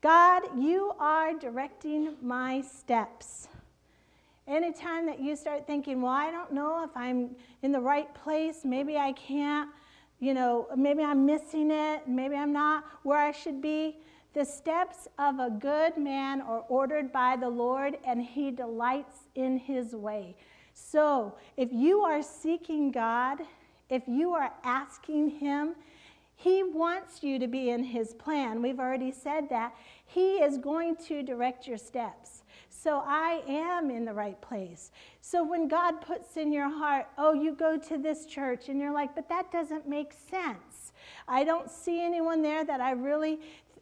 God, 0.00 0.42
you 0.56 0.92
are 0.98 1.34
directing 1.34 2.14
my 2.22 2.62
steps. 2.62 3.48
Anytime 4.50 5.06
that 5.06 5.20
you 5.20 5.36
start 5.36 5.64
thinking, 5.64 6.02
well, 6.02 6.10
I 6.12 6.32
don't 6.32 6.52
know 6.52 6.82
if 6.82 6.90
I'm 6.96 7.36
in 7.62 7.70
the 7.70 7.80
right 7.80 8.12
place, 8.12 8.62
maybe 8.64 8.96
I 8.96 9.12
can't, 9.12 9.70
you 10.18 10.34
know, 10.34 10.66
maybe 10.76 11.04
I'm 11.04 11.24
missing 11.24 11.70
it, 11.70 12.08
maybe 12.08 12.34
I'm 12.34 12.52
not 12.52 12.84
where 13.04 13.20
I 13.20 13.30
should 13.30 13.62
be. 13.62 13.98
The 14.32 14.44
steps 14.44 15.06
of 15.20 15.38
a 15.38 15.50
good 15.50 15.96
man 15.96 16.40
are 16.40 16.64
ordered 16.68 17.12
by 17.12 17.36
the 17.36 17.48
Lord, 17.48 17.96
and 18.04 18.20
he 18.20 18.50
delights 18.50 19.18
in 19.36 19.56
his 19.56 19.94
way. 19.94 20.34
So 20.74 21.36
if 21.56 21.68
you 21.72 22.00
are 22.00 22.20
seeking 22.20 22.90
God, 22.90 23.38
if 23.88 24.02
you 24.08 24.32
are 24.32 24.52
asking 24.64 25.30
him, 25.30 25.76
he 26.34 26.64
wants 26.64 27.22
you 27.22 27.38
to 27.38 27.46
be 27.46 27.70
in 27.70 27.84
his 27.84 28.14
plan. 28.14 28.62
We've 28.62 28.80
already 28.80 29.12
said 29.12 29.48
that. 29.50 29.76
He 30.04 30.36
is 30.38 30.58
going 30.58 30.96
to 31.06 31.22
direct 31.22 31.68
your 31.68 31.78
steps. 31.78 32.39
So 32.82 33.02
I 33.04 33.42
am 33.46 33.90
in 33.90 34.06
the 34.06 34.14
right 34.14 34.40
place. 34.40 34.90
So 35.20 35.44
when 35.44 35.68
God 35.68 36.00
puts 36.00 36.38
in 36.38 36.50
your 36.50 36.70
heart, 36.70 37.08
oh, 37.18 37.34
you 37.34 37.54
go 37.54 37.76
to 37.76 37.98
this 37.98 38.24
church, 38.24 38.70
and 38.70 38.80
you're 38.80 38.92
like, 38.92 39.14
but 39.14 39.28
that 39.28 39.52
doesn't 39.52 39.86
make 39.86 40.14
sense. 40.30 40.92
I 41.28 41.44
don't 41.44 41.70
see 41.70 42.02
anyone 42.02 42.40
there 42.40 42.64
that 42.64 42.80
I 42.80 42.92
really 42.92 43.40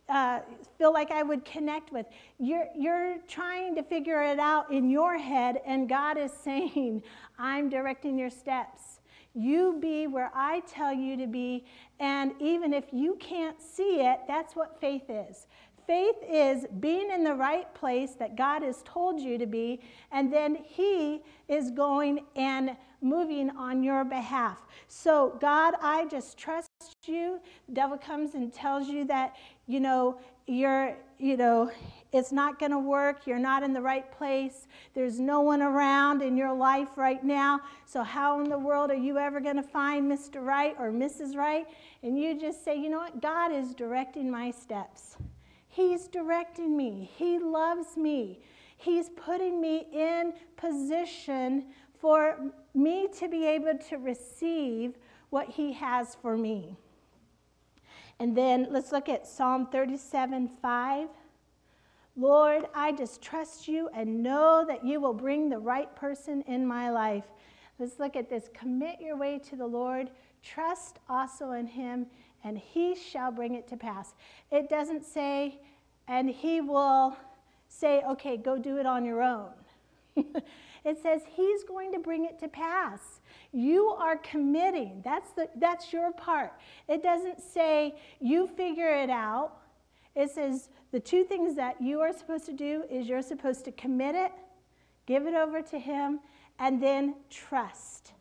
uh, 0.09 0.41
feel 0.79 0.93
like 0.93 1.13
I 1.13 1.23
would 1.23 1.45
connect 1.45 1.93
with. 1.93 2.07
You're, 2.41 2.67
you're 2.77 3.19
trying 3.29 3.77
to 3.77 3.85
figure 3.85 4.21
it 4.21 4.41
out 4.41 4.73
in 4.73 4.91
your 4.91 5.17
head, 5.17 5.61
and 5.65 5.89
God 5.89 6.19
is 6.19 6.33
saying, 6.45 7.05
I'm 7.39 7.69
directing 7.69 8.19
your 8.19 8.31
steps. 8.31 8.99
You 9.33 9.79
be 9.81 10.09
where 10.09 10.33
I 10.35 10.61
tell 10.61 10.93
you 10.93 11.17
to 11.19 11.29
be, 11.29 11.65
and 12.01 12.33
even 12.41 12.73
if 12.73 12.87
you 12.93 13.15
can't 13.21 13.63
see 13.63 14.01
it, 14.01 14.21
that's 14.27 14.57
what 14.57 14.81
faith 14.81 15.09
is. 15.09 15.47
Faith 15.89 16.17
is 16.31 16.67
being 16.81 17.11
in 17.11 17.25
the 17.25 17.33
right 17.35 17.75
place 17.75 18.13
that 18.13 18.37
God 18.37 18.63
has 18.63 18.83
told 18.85 19.19
you 19.19 19.39
to 19.39 19.47
be, 19.47 19.81
and 20.13 20.31
then 20.31 20.59
He 20.63 21.23
is 21.49 21.71
going 21.71 22.27
and 22.37 22.77
moving 23.01 23.49
on 23.57 23.83
your 23.83 24.05
behalf. 24.05 24.59
So, 24.89 25.39
God, 25.41 25.77
I 25.81 26.05
just 26.11 26.37
trust 26.37 26.69
you. 27.07 27.41
The 27.69 27.75
devil 27.75 27.97
comes 27.97 28.35
and 28.35 28.53
tells 28.53 28.89
you 28.89 29.07
that, 29.07 29.37
you 29.67 29.81
know, 29.81 30.21
you're, 30.47 30.95
you 31.19 31.39
know, 31.39 31.71
it's 32.13 32.33
not 32.33 32.59
going 32.59 32.73
to 32.73 32.79
work. 32.79 33.27
You're 33.27 33.39
not 33.39 33.63
in 33.63 33.73
the 33.73 33.81
right 33.81 34.13
place. 34.13 34.67
There's 34.93 35.19
no 35.19 35.41
one 35.41 35.63
around 35.63 36.21
in 36.21 36.37
your 36.37 36.53
life 36.53 36.89
right 36.97 37.25
now. 37.25 37.61
So, 37.87 38.03
how 38.03 38.43
in 38.43 38.51
the 38.51 38.59
world 38.59 38.91
are 38.91 38.95
you 38.95 39.17
ever 39.17 39.41
going 39.41 39.57
to 39.57 39.63
find 39.63 40.11
Mr. 40.11 40.45
Right 40.45 40.77
or 40.79 40.91
Mrs. 40.91 41.35
Right? 41.35 41.67
And 42.03 42.21
you 42.21 42.39
just 42.39 42.63
say, 42.63 42.79
you 42.79 42.91
know 42.91 42.99
what? 42.99 43.23
God 43.23 43.53
is 43.53 43.75
directing 43.75 44.31
my 44.31 44.51
steps. 44.51 45.17
He's 45.79 46.09
directing 46.09 46.77
me. 46.77 47.09
He 47.15 47.39
loves 47.39 47.97
me. 47.97 48.41
He's 48.79 49.11
putting 49.11 49.61
me 49.61 49.87
in 49.93 50.33
position 50.57 51.67
for 52.01 52.37
me 52.75 53.07
to 53.17 53.29
be 53.29 53.47
able 53.47 53.79
to 53.89 53.99
receive 53.99 54.95
what 55.31 55.49
He 55.49 55.73
has 55.75 56.17
for 56.17 56.37
me. 56.37 56.75
And 58.19 58.37
then 58.37 58.67
let's 58.71 58.91
look 58.91 59.09
at 59.09 59.25
Psalm 59.25 59.69
37 59.71 60.49
5. 60.61 61.09
Lord, 62.17 62.67
I 62.75 62.91
just 62.91 63.23
trust 63.23 63.69
you 63.69 63.89
and 63.95 64.21
know 64.21 64.65
that 64.67 64.85
you 64.85 65.01
will 65.01 65.15
bring 65.15 65.49
the 65.49 65.61
right 65.61 65.95
person 65.95 66.43
in 66.49 66.67
my 66.67 66.91
life. 66.91 67.27
Let's 67.79 68.01
look 68.01 68.17
at 68.17 68.29
this. 68.29 68.51
Commit 68.53 69.01
your 69.01 69.17
way 69.17 69.39
to 69.49 69.55
the 69.55 69.67
Lord, 69.67 70.11
trust 70.43 70.99
also 71.09 71.53
in 71.53 71.69
him, 71.69 72.07
and 72.43 72.59
he 72.59 72.97
shall 72.97 73.31
bring 73.31 73.55
it 73.55 73.69
to 73.69 73.77
pass. 73.77 74.15
It 74.51 74.69
doesn't 74.69 75.05
say, 75.05 75.61
and 76.09 76.31
he 76.31 76.61
will 76.61 77.17
say, 77.69 78.03
okay, 78.09 78.37
go 78.37 78.59
do 78.59 78.79
it 78.79 78.87
on 78.87 79.05
your 79.05 79.23
own. 79.23 79.51
it 80.17 81.01
says 81.03 81.23
he's 81.37 81.63
going 81.65 81.93
to 81.93 81.99
bring 81.99 82.25
it 82.25 82.39
to 82.41 82.49
pass. 82.49 83.21
You 83.53 83.89
are 83.89 84.17
committing. 84.17 85.03
That's, 85.05 85.31
the, 85.33 85.49
that's 85.57 85.93
your 85.93 86.13
part. 86.13 86.55
It 86.89 87.03
doesn't 87.03 87.41
say 87.41 87.95
you 88.21 88.47
figure 88.47 88.95
it 88.95 89.11
out. 89.11 89.59
It 90.17 90.31
says 90.31 90.71
the 90.91 91.01
two 91.01 91.25
things 91.25 91.55
that 91.57 91.81
you 91.81 92.01
are 92.01 92.13
supposed 92.13 92.47
to 92.47 92.53
do 92.53 92.85
is 92.91 93.07
you're 93.07 93.23
supposed 93.23 93.65
to 93.67 93.73
commit 93.73 94.15
it, 94.15 94.33
give 95.07 95.27
it 95.27 95.35
over 95.35 95.63
to 95.63 95.79
Him, 95.79 96.21
and 96.59 96.83
then 96.83 97.15
trust. 97.31 98.13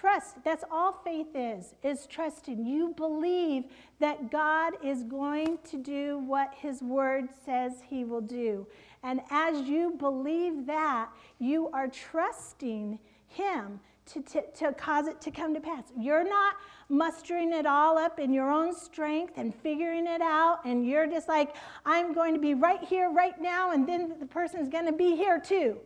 Trust, 0.00 0.42
that's 0.42 0.64
all 0.72 1.00
faith 1.04 1.28
is, 1.36 1.74
is 1.84 2.06
trusting. 2.06 2.66
You 2.66 2.94
believe 2.96 3.64
that 4.00 4.28
God 4.28 4.72
is 4.82 5.04
going 5.04 5.58
to 5.70 5.76
do 5.76 6.18
what 6.18 6.52
His 6.56 6.82
Word 6.82 7.28
says 7.46 7.74
He 7.88 8.04
will 8.04 8.20
do. 8.20 8.66
And 9.04 9.20
as 9.30 9.68
you 9.68 9.94
believe 9.96 10.66
that, 10.66 11.10
you 11.38 11.68
are 11.68 11.86
trusting 11.86 12.98
Him 13.28 13.78
to, 14.06 14.20
to, 14.22 14.42
to 14.56 14.72
cause 14.72 15.06
it 15.06 15.20
to 15.20 15.30
come 15.30 15.54
to 15.54 15.60
pass. 15.60 15.84
You're 15.96 16.28
not 16.28 16.56
mustering 16.88 17.52
it 17.52 17.64
all 17.64 17.96
up 17.96 18.18
in 18.18 18.32
your 18.32 18.50
own 18.50 18.74
strength 18.74 19.34
and 19.36 19.54
figuring 19.54 20.08
it 20.08 20.20
out, 20.20 20.64
and 20.64 20.84
you're 20.84 21.06
just 21.06 21.28
like, 21.28 21.54
I'm 21.86 22.12
going 22.12 22.34
to 22.34 22.40
be 22.40 22.54
right 22.54 22.82
here, 22.82 23.10
right 23.10 23.40
now, 23.40 23.70
and 23.70 23.88
then 23.88 24.16
the 24.18 24.26
person's 24.26 24.68
going 24.68 24.86
to 24.86 24.92
be 24.92 25.14
here 25.14 25.38
too. 25.38 25.78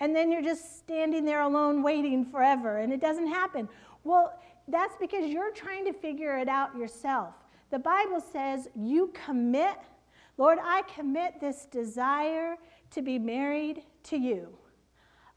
And 0.00 0.14
then 0.14 0.30
you're 0.30 0.42
just 0.42 0.78
standing 0.78 1.24
there 1.24 1.40
alone 1.40 1.82
waiting 1.82 2.24
forever, 2.24 2.78
and 2.78 2.92
it 2.92 3.00
doesn't 3.00 3.28
happen. 3.28 3.68
Well, 4.04 4.38
that's 4.68 4.96
because 4.96 5.30
you're 5.30 5.52
trying 5.52 5.84
to 5.86 5.92
figure 5.92 6.36
it 6.38 6.48
out 6.48 6.76
yourself. 6.76 7.34
The 7.70 7.78
Bible 7.78 8.20
says 8.20 8.68
you 8.74 9.12
commit, 9.24 9.76
Lord, 10.38 10.58
I 10.62 10.82
commit 10.82 11.40
this 11.40 11.66
desire 11.66 12.56
to 12.90 13.02
be 13.02 13.18
married 13.18 13.82
to 14.04 14.16
you. 14.16 14.48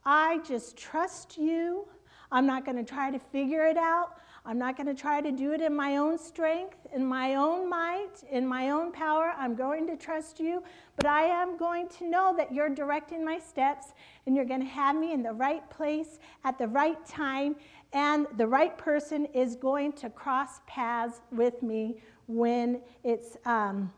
I 0.05 0.39
just 0.39 0.77
trust 0.77 1.37
you. 1.37 1.87
I'm 2.31 2.45
not 2.45 2.65
going 2.65 2.77
to 2.77 2.83
try 2.83 3.11
to 3.11 3.19
figure 3.19 3.65
it 3.65 3.77
out. 3.77 4.19
I'm 4.45 4.57
not 4.57 4.77
going 4.77 4.87
to 4.87 4.99
try 4.99 5.21
to 5.21 5.31
do 5.31 5.51
it 5.51 5.61
in 5.61 5.75
my 5.75 5.97
own 5.97 6.17
strength, 6.17 6.77
in 6.93 7.05
my 7.05 7.35
own 7.35 7.69
might, 7.69 8.23
in 8.31 8.47
my 8.47 8.69
own 8.71 8.91
power. 8.91 9.33
I'm 9.37 9.55
going 9.55 9.85
to 9.87 9.95
trust 9.95 10.39
you, 10.39 10.63
but 10.95 11.05
I 11.05 11.23
am 11.23 11.57
going 11.57 11.87
to 11.99 12.09
know 12.09 12.33
that 12.37 12.53
you're 12.53 12.69
directing 12.69 13.23
my 13.23 13.37
steps 13.37 13.93
and 14.25 14.35
you're 14.35 14.45
going 14.45 14.61
to 14.61 14.65
have 14.65 14.95
me 14.95 15.13
in 15.13 15.21
the 15.21 15.33
right 15.33 15.69
place 15.69 16.19
at 16.43 16.57
the 16.57 16.67
right 16.67 17.05
time, 17.05 17.55
and 17.93 18.27
the 18.37 18.47
right 18.47 18.77
person 18.77 19.25
is 19.33 19.55
going 19.55 19.93
to 19.93 20.09
cross 20.09 20.61
paths 20.67 21.21
with 21.31 21.61
me 21.61 22.01
when 22.27 22.81
it's 23.03 23.37
um, 23.45 23.91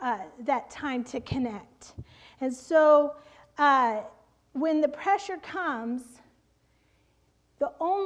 uh, 0.00 0.18
that 0.40 0.70
time 0.70 1.04
to 1.04 1.20
connect. 1.20 1.94
And 2.40 2.52
so, 2.52 3.16
uh, 3.58 4.00
when 4.52 4.80
the 4.80 4.88
pressure 4.88 5.36
comes, 5.36 6.02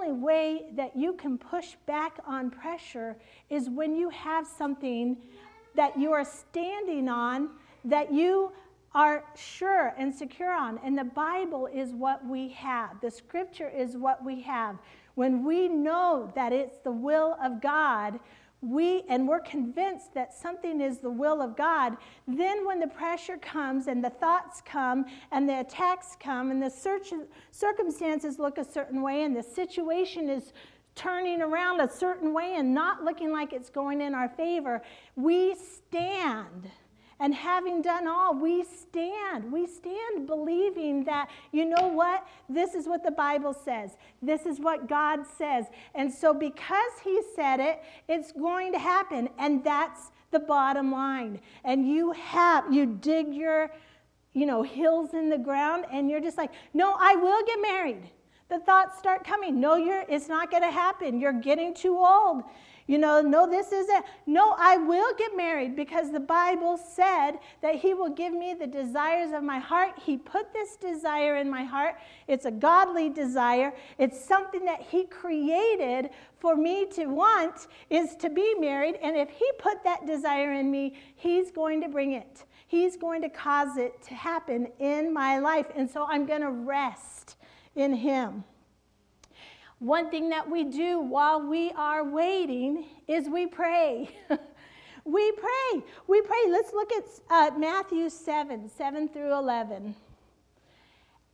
only 0.04 0.20
way 0.20 0.66
that 0.74 0.96
you 0.96 1.14
can 1.14 1.38
push 1.38 1.76
back 1.86 2.18
on 2.26 2.50
pressure 2.50 3.16
is 3.50 3.68
when 3.68 3.94
you 3.94 4.08
have 4.10 4.46
something 4.46 5.16
that 5.74 5.98
you 5.98 6.12
are 6.12 6.24
standing 6.24 7.08
on 7.08 7.50
that 7.84 8.12
you 8.12 8.52
are 8.94 9.24
sure 9.34 9.92
and 9.98 10.14
secure 10.14 10.52
on. 10.52 10.78
And 10.84 10.96
the 10.96 11.04
Bible 11.04 11.68
is 11.72 11.92
what 11.92 12.24
we 12.26 12.48
have, 12.50 13.00
the 13.00 13.10
scripture 13.10 13.68
is 13.68 13.96
what 13.96 14.24
we 14.24 14.40
have. 14.42 14.76
When 15.14 15.44
we 15.44 15.68
know 15.68 16.32
that 16.34 16.52
it's 16.52 16.78
the 16.78 16.90
will 16.90 17.36
of 17.42 17.60
God, 17.60 18.18
we 18.64 19.02
and 19.08 19.28
we're 19.28 19.40
convinced 19.40 20.14
that 20.14 20.32
something 20.32 20.80
is 20.80 20.98
the 20.98 21.10
will 21.10 21.42
of 21.42 21.56
God, 21.56 21.96
then 22.26 22.66
when 22.66 22.80
the 22.80 22.86
pressure 22.86 23.36
comes 23.36 23.86
and 23.86 24.02
the 24.02 24.10
thoughts 24.10 24.62
come 24.64 25.04
and 25.32 25.48
the 25.48 25.60
attacks 25.60 26.16
come 26.18 26.50
and 26.50 26.62
the 26.62 26.70
search, 26.70 27.12
circumstances 27.50 28.38
look 28.38 28.58
a 28.58 28.64
certain 28.64 29.02
way 29.02 29.22
and 29.24 29.36
the 29.36 29.42
situation 29.42 30.28
is 30.28 30.52
turning 30.94 31.42
around 31.42 31.80
a 31.80 31.88
certain 31.90 32.32
way 32.32 32.54
and 32.56 32.72
not 32.72 33.04
looking 33.04 33.32
like 33.32 33.52
it's 33.52 33.70
going 33.70 34.00
in 34.00 34.14
our 34.14 34.28
favor, 34.28 34.80
we 35.16 35.54
stand 35.54 36.70
and 37.20 37.34
having 37.34 37.82
done 37.82 38.06
all, 38.06 38.34
we 38.34 38.64
stand. 38.64 39.52
We 39.52 39.66
stand 39.66 40.26
believing 40.26 41.04
that, 41.04 41.30
you 41.52 41.64
know 41.64 41.88
what? 41.88 42.26
This 42.48 42.74
is 42.74 42.86
what 42.86 43.04
the 43.04 43.10
Bible 43.10 43.54
says. 43.54 43.96
This 44.20 44.46
is 44.46 44.58
what 44.60 44.88
God 44.88 45.20
says. 45.38 45.66
And 45.94 46.12
so, 46.12 46.34
because 46.34 46.92
He 47.02 47.20
said 47.34 47.60
it, 47.60 47.82
it's 48.08 48.32
going 48.32 48.72
to 48.72 48.78
happen. 48.78 49.28
And 49.38 49.62
that's 49.62 50.10
the 50.30 50.40
bottom 50.40 50.90
line. 50.90 51.40
And 51.64 51.88
you 51.88 52.12
have, 52.12 52.72
you 52.72 52.86
dig 52.86 53.32
your, 53.32 53.70
you 54.32 54.46
know, 54.46 54.62
hills 54.62 55.14
in 55.14 55.30
the 55.30 55.38
ground 55.38 55.86
and 55.92 56.10
you're 56.10 56.20
just 56.20 56.36
like, 56.36 56.50
no, 56.74 56.96
I 56.98 57.14
will 57.14 57.44
get 57.46 57.62
married. 57.62 58.10
The 58.50 58.58
thoughts 58.58 58.98
start 58.98 59.24
coming. 59.24 59.58
No, 59.58 59.76
you're, 59.76 60.04
it's 60.08 60.28
not 60.28 60.50
going 60.50 60.62
to 60.62 60.70
happen. 60.70 61.18
You're 61.18 61.32
getting 61.32 61.72
too 61.72 61.96
old. 61.96 62.42
You 62.86 62.98
know, 62.98 63.22
no, 63.22 63.48
this 63.48 63.72
isn't. 63.72 64.04
No, 64.26 64.54
I 64.58 64.76
will 64.76 65.14
get 65.16 65.34
married 65.34 65.74
because 65.74 66.12
the 66.12 66.20
Bible 66.20 66.76
said 66.76 67.38
that 67.62 67.76
He 67.76 67.94
will 67.94 68.10
give 68.10 68.34
me 68.34 68.52
the 68.52 68.66
desires 68.66 69.32
of 69.32 69.42
my 69.42 69.58
heart. 69.58 69.92
He 70.04 70.18
put 70.18 70.52
this 70.52 70.76
desire 70.76 71.36
in 71.36 71.48
my 71.48 71.64
heart. 71.64 71.94
It's 72.28 72.44
a 72.44 72.50
godly 72.50 73.08
desire. 73.08 73.72
It's 73.98 74.22
something 74.22 74.66
that 74.66 74.82
He 74.82 75.04
created 75.04 76.10
for 76.38 76.56
me 76.56 76.84
to 76.92 77.06
want 77.06 77.68
is 77.88 78.16
to 78.16 78.28
be 78.28 78.54
married. 78.58 78.96
And 79.02 79.16
if 79.16 79.30
He 79.30 79.50
put 79.58 79.82
that 79.84 80.06
desire 80.06 80.52
in 80.52 80.70
me, 80.70 80.94
He's 81.16 81.50
going 81.50 81.80
to 81.80 81.88
bring 81.88 82.12
it. 82.12 82.44
He's 82.66 82.96
going 82.96 83.22
to 83.22 83.30
cause 83.30 83.78
it 83.78 84.02
to 84.02 84.14
happen 84.14 84.68
in 84.78 85.10
my 85.10 85.38
life. 85.38 85.66
And 85.74 85.90
so 85.90 86.06
I'm 86.06 86.26
going 86.26 86.42
to 86.42 86.50
rest 86.50 87.36
in 87.76 87.94
Him. 87.94 88.44
One 89.84 90.08
thing 90.08 90.30
that 90.30 90.48
we 90.50 90.64
do 90.64 90.98
while 90.98 91.46
we 91.46 91.70
are 91.72 92.02
waiting 92.02 92.86
is 93.06 93.28
we 93.28 93.46
pray. 93.46 94.08
we 95.04 95.32
pray. 95.32 95.82
We 96.06 96.22
pray. 96.22 96.38
Let's 96.48 96.72
look 96.72 96.90
at 96.90 97.04
uh, 97.28 97.58
Matthew 97.58 98.08
7 98.08 98.70
7 98.70 99.08
through 99.10 99.34
11. 99.34 99.94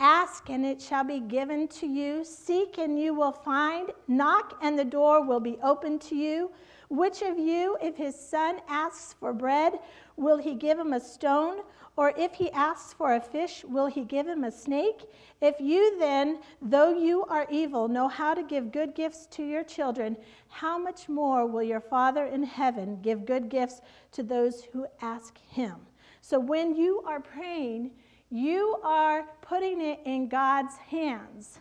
Ask 0.00 0.50
and 0.50 0.66
it 0.66 0.82
shall 0.82 1.04
be 1.04 1.20
given 1.20 1.68
to 1.68 1.86
you. 1.86 2.24
Seek 2.24 2.78
and 2.78 2.98
you 2.98 3.14
will 3.14 3.30
find. 3.30 3.92
Knock 4.08 4.58
and 4.62 4.76
the 4.76 4.84
door 4.84 5.24
will 5.24 5.38
be 5.38 5.56
opened 5.62 6.00
to 6.00 6.16
you. 6.16 6.50
Which 6.88 7.22
of 7.22 7.38
you, 7.38 7.78
if 7.80 7.96
his 7.96 8.18
son 8.18 8.56
asks 8.68 9.14
for 9.20 9.32
bread, 9.32 9.74
will 10.16 10.38
he 10.38 10.54
give 10.54 10.76
him 10.76 10.92
a 10.92 10.98
stone? 10.98 11.58
Or 11.96 12.14
if 12.16 12.34
he 12.34 12.50
asks 12.52 12.92
for 12.92 13.14
a 13.14 13.20
fish, 13.20 13.64
will 13.64 13.86
he 13.86 14.04
give 14.04 14.26
him 14.26 14.44
a 14.44 14.50
snake? 14.50 15.02
If 15.40 15.60
you 15.60 15.98
then, 15.98 16.38
though 16.62 16.96
you 16.96 17.24
are 17.24 17.46
evil, 17.50 17.88
know 17.88 18.08
how 18.08 18.32
to 18.34 18.42
give 18.42 18.72
good 18.72 18.94
gifts 18.94 19.26
to 19.32 19.44
your 19.44 19.64
children, 19.64 20.16
how 20.48 20.78
much 20.78 21.08
more 21.08 21.46
will 21.46 21.62
your 21.62 21.80
Father 21.80 22.26
in 22.26 22.42
heaven 22.42 23.00
give 23.02 23.26
good 23.26 23.48
gifts 23.48 23.80
to 24.12 24.22
those 24.22 24.64
who 24.72 24.86
ask 25.02 25.36
him? 25.38 25.74
So 26.22 26.38
when 26.38 26.74
you 26.74 27.02
are 27.06 27.20
praying, 27.20 27.90
you 28.30 28.76
are 28.84 29.24
putting 29.42 29.80
it 29.80 30.00
in 30.04 30.28
God's 30.28 30.76
hands. 30.76 31.58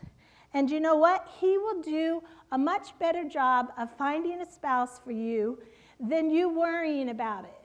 And 0.53 0.69
you 0.69 0.79
know 0.79 0.95
what? 0.95 1.27
He 1.39 1.57
will 1.57 1.81
do 1.81 2.23
a 2.51 2.57
much 2.57 2.97
better 2.99 3.23
job 3.23 3.71
of 3.77 3.95
finding 3.97 4.41
a 4.41 4.51
spouse 4.51 4.99
for 4.99 5.11
you 5.11 5.59
than 5.99 6.29
you 6.29 6.49
worrying 6.49 7.09
about 7.09 7.45
it. 7.45 7.59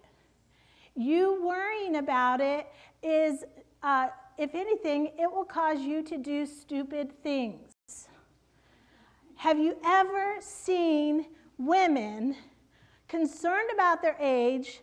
You 0.96 1.44
worrying 1.44 1.96
about 1.96 2.40
it 2.40 2.66
is, 3.02 3.44
uh, 3.82 4.08
if 4.38 4.54
anything, 4.54 5.10
it 5.18 5.30
will 5.30 5.44
cause 5.44 5.80
you 5.80 6.02
to 6.04 6.18
do 6.18 6.46
stupid 6.46 7.22
things. 7.22 7.72
Have 9.36 9.58
you 9.58 9.76
ever 9.84 10.36
seen 10.40 11.26
women 11.58 12.36
concerned 13.08 13.70
about 13.72 14.02
their 14.02 14.16
age 14.20 14.80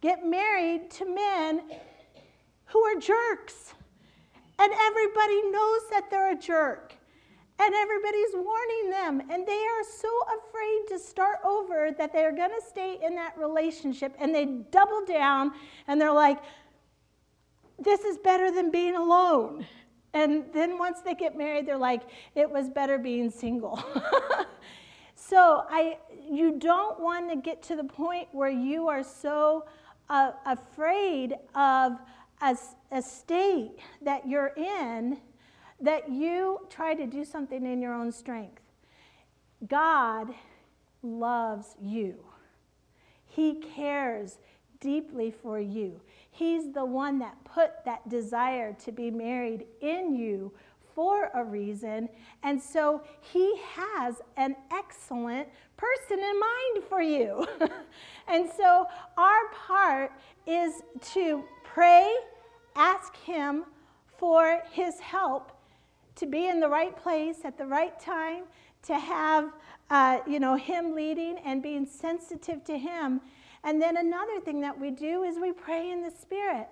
get 0.00 0.26
married 0.26 0.90
to 0.92 1.04
men 1.04 1.62
who 2.64 2.80
are 2.80 2.98
jerks? 2.98 3.74
And 4.58 4.72
everybody 4.72 5.42
knows 5.50 5.80
that 5.90 6.10
they're 6.10 6.32
a 6.32 6.38
jerk. 6.38 6.96
And 7.62 7.74
everybody's 7.74 8.32
warning 8.32 8.90
them. 8.90 9.20
And 9.30 9.46
they 9.46 9.52
are 9.52 9.84
so 9.84 10.08
afraid 10.38 10.84
to 10.88 10.98
start 10.98 11.40
over 11.44 11.90
that 11.98 12.10
they're 12.10 12.34
going 12.34 12.50
to 12.58 12.66
stay 12.66 12.98
in 13.04 13.14
that 13.16 13.36
relationship. 13.36 14.14
And 14.18 14.34
they 14.34 14.46
double 14.46 15.04
down 15.04 15.52
and 15.86 16.00
they're 16.00 16.12
like, 16.12 16.38
this 17.78 18.00
is 18.04 18.16
better 18.16 18.50
than 18.50 18.70
being 18.70 18.96
alone. 18.96 19.66
And 20.14 20.44
then 20.54 20.78
once 20.78 21.02
they 21.02 21.14
get 21.14 21.36
married, 21.36 21.66
they're 21.66 21.76
like, 21.76 22.02
it 22.34 22.50
was 22.50 22.70
better 22.70 22.96
being 22.96 23.30
single. 23.30 23.82
so 25.14 25.64
I, 25.68 25.98
you 26.30 26.58
don't 26.58 26.98
want 26.98 27.28
to 27.30 27.36
get 27.36 27.62
to 27.64 27.76
the 27.76 27.84
point 27.84 28.28
where 28.32 28.50
you 28.50 28.88
are 28.88 29.02
so 29.02 29.66
uh, 30.08 30.32
afraid 30.46 31.34
of 31.54 31.98
a, 32.40 32.56
a 32.90 33.02
state 33.02 33.72
that 34.00 34.26
you're 34.26 34.54
in 34.56 35.18
that 35.80 36.10
you 36.10 36.66
try 36.68 36.94
to 36.94 37.06
do 37.06 37.24
something 37.24 37.64
in 37.66 37.80
your 37.80 37.94
own 37.94 38.12
strength. 38.12 38.62
God 39.66 40.34
loves 41.02 41.76
you. 41.80 42.16
He 43.26 43.54
cares 43.54 44.38
deeply 44.80 45.30
for 45.30 45.60
you. 45.60 46.00
He's 46.30 46.72
the 46.72 46.84
one 46.84 47.18
that 47.18 47.36
put 47.44 47.84
that 47.84 48.08
desire 48.08 48.74
to 48.84 48.92
be 48.92 49.10
married 49.10 49.66
in 49.80 50.14
you 50.14 50.52
for 50.94 51.30
a 51.34 51.44
reason. 51.44 52.08
And 52.42 52.60
so 52.60 53.02
he 53.20 53.56
has 53.74 54.20
an 54.36 54.56
excellent 54.72 55.48
person 55.76 56.18
in 56.18 56.40
mind 56.40 56.84
for 56.88 57.00
you. 57.00 57.46
and 58.28 58.50
so 58.56 58.86
our 59.16 59.48
part 59.66 60.12
is 60.46 60.82
to 61.12 61.44
pray, 61.62 62.12
ask 62.74 63.16
him 63.16 63.64
for 64.18 64.62
his 64.72 64.98
help 64.98 65.52
to 66.16 66.26
be 66.26 66.48
in 66.48 66.60
the 66.60 66.68
right 66.68 66.96
place 66.96 67.38
at 67.44 67.56
the 67.56 67.66
right 67.66 67.98
time, 68.00 68.44
to 68.82 68.98
have 68.98 69.52
uh, 69.90 70.20
you 70.26 70.40
know 70.40 70.56
him 70.56 70.94
leading 70.94 71.38
and 71.38 71.62
being 71.62 71.86
sensitive 71.86 72.64
to 72.64 72.78
him 72.78 73.20
and 73.64 73.80
then 73.80 73.96
another 73.96 74.40
thing 74.40 74.60
that 74.62 74.78
we 74.78 74.90
do 74.90 75.22
is 75.22 75.38
we 75.38 75.52
pray 75.52 75.90
in 75.90 76.02
the 76.02 76.10
Spirit. 76.10 76.68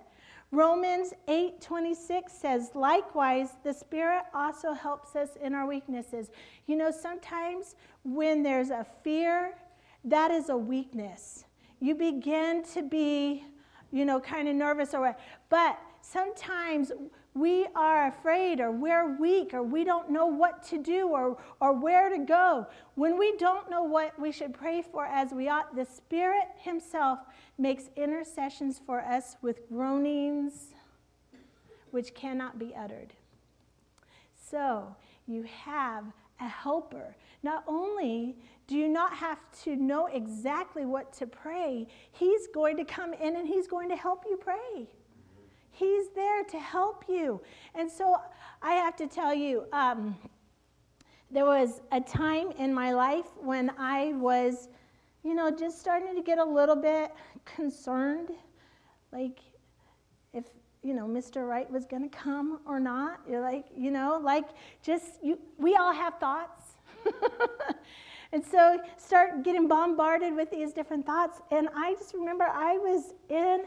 Romans 0.51 1.13
8:26 1.27 2.33
says, 2.33 2.73
"Likewise, 2.73 3.57
the 3.63 3.73
Spirit 3.73 4.23
also 4.33 4.73
helps 4.73 5.15
us 5.15 5.35
in 5.35 5.53
our 5.53 5.67
weaknesses." 5.67 6.31
You 6.65 6.75
know, 6.75 6.89
sometimes 6.89 7.75
when 8.03 8.41
there's 8.41 8.71
a 8.71 8.83
fear, 9.03 9.55
that 10.03 10.31
is 10.31 10.49
a 10.49 10.57
weakness. 10.57 11.45
You 11.79 11.93
begin 11.93 12.63
to 12.73 12.81
be, 12.81 13.45
you 13.91 14.05
know, 14.05 14.19
kind 14.19 14.47
of 14.47 14.55
nervous 14.55 14.95
or 14.95 15.01
what. 15.01 15.19
But 15.49 15.79
sometimes 16.01 16.91
we 17.33 17.67
are 17.75 18.07
afraid 18.07 18.59
or 18.59 18.71
we're 18.71 19.15
weak 19.17 19.53
or 19.53 19.61
we 19.63 19.83
don't 19.83 20.09
know 20.09 20.25
what 20.25 20.63
to 20.63 20.81
do 20.81 21.09
or, 21.09 21.37
or 21.61 21.73
where 21.73 22.09
to 22.09 22.17
go, 22.17 22.67
when 22.95 23.17
we 23.17 23.35
don't 23.37 23.69
know 23.69 23.83
what 23.83 24.19
we 24.19 24.31
should 24.31 24.53
pray 24.53 24.81
for 24.81 25.05
as 25.05 25.31
we 25.31 25.47
ought, 25.47 25.75
the 25.75 25.85
Spirit 25.85 26.47
Himself 26.57 27.19
makes 27.57 27.89
intercessions 27.95 28.81
for 28.83 29.01
us 29.01 29.37
with 29.41 29.67
groanings 29.69 30.73
which 31.91 32.13
cannot 32.13 32.59
be 32.59 32.73
uttered. 32.75 33.13
So 34.49 34.95
you 35.27 35.43
have 35.43 36.05
a 36.39 36.47
helper. 36.47 37.15
Not 37.43 37.63
only 37.67 38.35
do 38.67 38.75
you 38.75 38.87
not 38.87 39.13
have 39.13 39.39
to 39.63 39.75
know 39.75 40.07
exactly 40.07 40.85
what 40.85 41.13
to 41.13 41.27
pray, 41.27 41.87
He's 42.11 42.47
going 42.47 42.77
to 42.77 42.83
come 42.83 43.13
in 43.13 43.35
and 43.35 43.47
He's 43.47 43.67
going 43.67 43.89
to 43.89 43.95
help 43.95 44.23
you 44.29 44.37
pray. 44.37 44.87
He's 45.79 46.09
there 46.13 46.43
to 46.43 46.59
help 46.59 47.05
you. 47.07 47.39
And 47.73 47.89
so 47.89 48.17
I 48.61 48.73
have 48.73 48.97
to 48.97 49.07
tell 49.07 49.33
you, 49.33 49.63
um, 49.71 50.17
there 51.31 51.45
was 51.45 51.79
a 51.93 52.01
time 52.01 52.51
in 52.57 52.73
my 52.73 52.91
life 52.91 53.27
when 53.39 53.71
I 53.77 54.11
was, 54.15 54.67
you 55.23 55.33
know, 55.33 55.49
just 55.49 55.79
starting 55.79 56.15
to 56.15 56.21
get 56.21 56.37
a 56.37 56.43
little 56.43 56.75
bit 56.75 57.13
concerned, 57.45 58.31
like 59.13 59.39
if, 60.33 60.43
you 60.83 60.93
know, 60.93 61.07
Mr. 61.07 61.47
Right 61.47 61.69
was 61.71 61.85
going 61.85 62.03
to 62.09 62.17
come 62.17 62.59
or 62.65 62.81
not. 62.81 63.21
You're 63.29 63.41
like, 63.41 63.65
you 63.73 63.89
know, 63.89 64.19
like 64.21 64.49
just, 64.83 65.23
you, 65.23 65.39
we 65.57 65.75
all 65.75 65.93
have 65.93 66.15
thoughts. 66.19 66.73
and 68.33 68.43
so 68.43 68.81
start 68.97 69.43
getting 69.43 69.69
bombarded 69.69 70.35
with 70.35 70.51
these 70.51 70.73
different 70.73 71.05
thoughts. 71.05 71.39
And 71.51 71.69
I 71.73 71.93
just 71.93 72.13
remember 72.13 72.45
I 72.45 72.77
was 72.79 73.13
in 73.29 73.63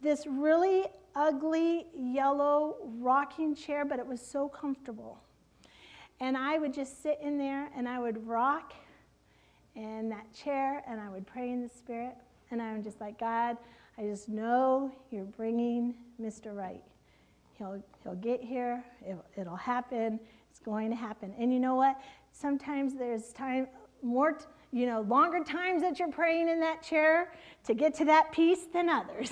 this 0.00 0.24
really 0.28 0.84
ugly 1.14 1.86
yellow 1.96 2.76
rocking 2.98 3.54
chair, 3.54 3.84
but 3.84 3.98
it 3.98 4.06
was 4.06 4.20
so 4.20 4.48
comfortable. 4.48 5.18
And 6.20 6.36
I 6.36 6.58
would 6.58 6.72
just 6.72 7.02
sit 7.02 7.18
in 7.22 7.38
there 7.38 7.68
and 7.76 7.88
I 7.88 7.98
would 7.98 8.26
rock 8.26 8.74
in 9.74 10.08
that 10.10 10.32
chair 10.32 10.82
and 10.86 11.00
I 11.00 11.08
would 11.08 11.26
pray 11.26 11.50
in 11.50 11.62
the 11.62 11.68
Spirit. 11.68 12.14
And 12.50 12.60
I'm 12.60 12.82
just 12.82 13.00
like, 13.00 13.18
God, 13.18 13.56
I 13.98 14.02
just 14.02 14.28
know 14.28 14.92
you're 15.10 15.24
bringing 15.24 15.94
Mr. 16.20 16.54
Right. 16.54 16.82
He'll, 17.58 17.82
he'll 18.02 18.14
get 18.16 18.42
here, 18.42 18.82
it'll, 19.06 19.24
it'll 19.36 19.56
happen, 19.56 20.18
it's 20.50 20.58
going 20.58 20.90
to 20.90 20.96
happen. 20.96 21.34
And 21.38 21.52
you 21.52 21.60
know 21.60 21.74
what? 21.74 22.00
Sometimes 22.32 22.94
there's 22.94 23.32
time, 23.32 23.68
more. 24.02 24.32
T- 24.32 24.44
you 24.72 24.86
know, 24.86 25.02
longer 25.02 25.44
times 25.44 25.82
that 25.82 25.98
you're 25.98 26.10
praying 26.10 26.48
in 26.48 26.58
that 26.60 26.82
chair 26.82 27.30
to 27.64 27.74
get 27.74 27.94
to 27.94 28.06
that 28.06 28.32
peace 28.32 28.66
than 28.72 28.88
others. 28.88 29.30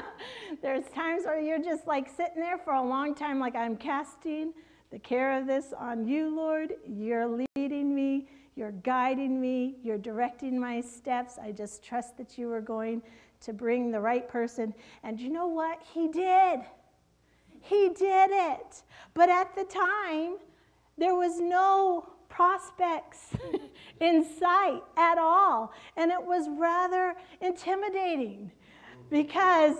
There's 0.62 0.84
times 0.86 1.24
where 1.24 1.38
you're 1.38 1.62
just 1.62 1.86
like 1.86 2.08
sitting 2.08 2.40
there 2.40 2.58
for 2.58 2.74
a 2.74 2.82
long 2.82 3.14
time, 3.14 3.38
like 3.38 3.54
I'm 3.54 3.76
casting 3.76 4.52
the 4.90 4.98
care 4.98 5.38
of 5.38 5.46
this 5.46 5.72
on 5.78 6.06
you, 6.06 6.34
Lord. 6.34 6.74
You're 6.88 7.46
leading 7.56 7.94
me, 7.94 8.28
you're 8.56 8.72
guiding 8.72 9.40
me, 9.40 9.76
you're 9.84 9.98
directing 9.98 10.58
my 10.58 10.80
steps. 10.80 11.38
I 11.38 11.52
just 11.52 11.84
trust 11.84 12.16
that 12.18 12.36
you 12.36 12.52
are 12.52 12.60
going 12.60 13.00
to 13.42 13.52
bring 13.52 13.92
the 13.92 14.00
right 14.00 14.28
person. 14.28 14.74
And 15.04 15.20
you 15.20 15.30
know 15.30 15.46
what? 15.46 15.82
He 15.94 16.08
did. 16.08 16.60
He 17.60 17.90
did 17.90 18.30
it. 18.32 18.82
But 19.14 19.30
at 19.30 19.54
the 19.54 19.64
time, 19.64 20.36
there 20.98 21.14
was 21.14 21.40
no 21.40 22.13
prospects 22.34 23.28
in 24.00 24.24
sight 24.38 24.82
at 24.96 25.18
all. 25.18 25.72
And 25.96 26.10
it 26.10 26.22
was 26.22 26.48
rather 26.58 27.14
intimidating 27.40 28.50
because, 29.08 29.76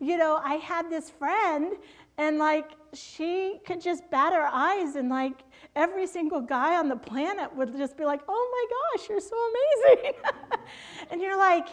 you 0.00 0.16
know, 0.16 0.40
I 0.42 0.54
had 0.54 0.88
this 0.88 1.10
friend 1.10 1.74
and 2.16 2.38
like 2.38 2.70
she 2.94 3.58
could 3.66 3.80
just 3.80 4.08
bat 4.10 4.32
her 4.32 4.48
eyes 4.50 4.94
and 4.94 5.08
like 5.08 5.42
every 5.74 6.06
single 6.06 6.40
guy 6.40 6.76
on 6.76 6.88
the 6.88 6.96
planet 6.96 7.54
would 7.56 7.76
just 7.76 7.96
be 7.96 8.04
like, 8.04 8.20
oh 8.28 8.50
my 8.56 8.98
gosh, 8.98 9.08
you're 9.08 9.20
so 9.20 9.36
amazing. 9.50 10.12
and 11.10 11.20
you're 11.20 11.36
like, 11.36 11.66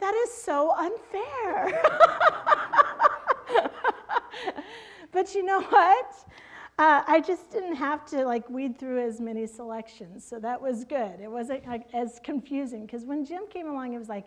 that 0.00 0.14
is 0.26 0.30
so 0.32 0.74
unfair. 0.76 1.82
but 5.12 5.34
you 5.34 5.42
know 5.44 5.62
what? 5.62 6.14
Uh, 6.78 7.02
I 7.06 7.20
just 7.20 7.50
didn't 7.50 7.76
have 7.76 8.06
to 8.06 8.24
like 8.24 8.48
weed 8.48 8.78
through 8.78 9.06
as 9.06 9.20
many 9.20 9.46
selections, 9.46 10.24
so 10.24 10.38
that 10.40 10.60
was 10.60 10.84
good. 10.84 11.20
It 11.20 11.30
wasn't 11.30 11.66
like, 11.66 11.86
as 11.92 12.18
confusing 12.24 12.86
because 12.86 13.04
when 13.04 13.24
Jim 13.24 13.42
came 13.50 13.68
along, 13.68 13.92
it 13.92 13.98
was 13.98 14.08
like, 14.08 14.24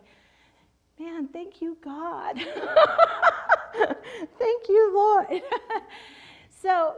man, 0.98 1.28
thank 1.28 1.60
you, 1.60 1.76
God. 1.82 2.36
thank 4.38 4.68
you, 4.68 4.92
Lord. 4.94 5.42
so, 6.62 6.94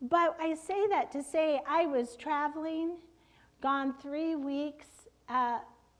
but 0.00 0.36
I 0.40 0.54
say 0.54 0.86
that 0.88 1.10
to 1.12 1.22
say 1.22 1.60
I 1.68 1.86
was 1.86 2.16
traveling, 2.16 2.96
gone 3.60 3.94
three 4.00 4.36
weeks 4.36 4.86
uh, 5.28 5.58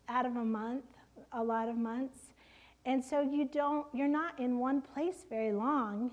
out 0.08 0.26
of 0.26 0.36
a 0.36 0.44
month, 0.44 0.84
a 1.32 1.42
lot 1.42 1.68
of 1.68 1.76
months, 1.76 2.18
and 2.84 3.04
so 3.04 3.20
you 3.20 3.46
don't, 3.46 3.86
you're 3.92 4.06
not 4.06 4.38
in 4.38 4.60
one 4.60 4.80
place 4.80 5.24
very 5.28 5.52
long 5.52 6.12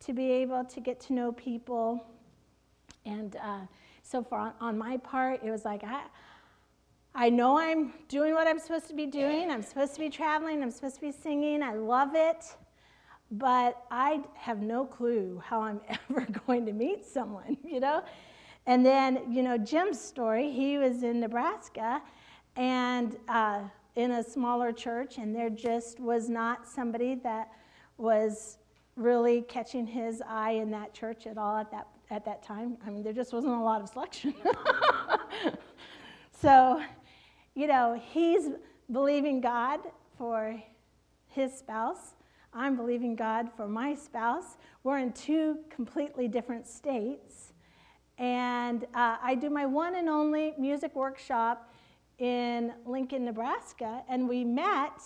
to 0.00 0.12
be 0.12 0.30
able 0.30 0.64
to 0.64 0.80
get 0.80 1.00
to 1.00 1.12
know 1.12 1.32
people. 1.32 2.04
And 3.04 3.36
uh, 3.36 3.60
so 4.02 4.22
far 4.22 4.54
on 4.60 4.76
my 4.76 4.96
part, 4.98 5.40
it 5.44 5.50
was 5.50 5.64
like, 5.64 5.82
I, 5.84 6.02
I 7.14 7.30
know 7.30 7.58
I'm 7.58 7.92
doing 8.08 8.34
what 8.34 8.46
I'm 8.46 8.58
supposed 8.58 8.88
to 8.88 8.94
be 8.94 9.06
doing. 9.06 9.50
I'm 9.50 9.62
supposed 9.62 9.94
to 9.94 10.00
be 10.00 10.10
traveling. 10.10 10.62
I'm 10.62 10.70
supposed 10.70 10.96
to 10.96 11.00
be 11.00 11.12
singing. 11.12 11.62
I 11.62 11.74
love 11.74 12.10
it. 12.14 12.44
But 13.30 13.82
I 13.90 14.20
have 14.34 14.60
no 14.60 14.84
clue 14.84 15.42
how 15.44 15.62
I'm 15.62 15.80
ever 16.10 16.26
going 16.46 16.66
to 16.66 16.72
meet 16.72 17.04
someone, 17.04 17.56
you 17.64 17.80
know? 17.80 18.02
And 18.66 18.84
then, 18.84 19.32
you 19.32 19.42
know, 19.42 19.56
Jim's 19.56 20.00
story, 20.00 20.50
he 20.50 20.76
was 20.76 21.02
in 21.02 21.20
Nebraska 21.20 22.02
and 22.56 23.16
uh, 23.28 23.62
in 23.94 24.10
a 24.12 24.22
smaller 24.22 24.72
church, 24.72 25.18
and 25.18 25.34
there 25.34 25.50
just 25.50 26.00
was 26.00 26.28
not 26.28 26.66
somebody 26.66 27.14
that 27.16 27.48
was 27.96 28.58
really 28.96 29.42
catching 29.42 29.86
his 29.86 30.22
eye 30.26 30.52
in 30.52 30.70
that 30.70 30.94
church 30.94 31.26
at 31.26 31.36
all 31.38 31.56
at 31.56 31.70
that, 31.70 31.86
at 32.10 32.24
that 32.24 32.42
time. 32.42 32.78
I 32.86 32.90
mean, 32.90 33.02
there 33.02 33.12
just 33.12 33.32
wasn't 33.32 33.54
a 33.54 33.60
lot 33.60 33.82
of 33.82 33.88
selection. 33.88 34.34
so, 36.40 36.82
you 37.54 37.66
know, 37.66 38.00
he's 38.12 38.48
believing 38.90 39.40
God 39.40 39.80
for 40.16 40.60
his 41.28 41.52
spouse. 41.52 42.14
I'm 42.54 42.74
believing 42.74 43.16
God 43.16 43.50
for 43.54 43.68
my 43.68 43.94
spouse. 43.94 44.56
We're 44.82 44.98
in 44.98 45.12
two 45.12 45.58
completely 45.68 46.26
different 46.26 46.66
states. 46.66 47.52
And 48.18 48.84
uh, 48.94 49.16
I 49.22 49.34
do 49.34 49.50
my 49.50 49.66
one 49.66 49.96
and 49.96 50.08
only 50.08 50.54
music 50.58 50.96
workshop 50.96 51.70
in 52.18 52.72
Lincoln, 52.86 53.26
Nebraska, 53.26 54.02
and 54.08 54.26
we 54.26 54.42
met, 54.42 55.02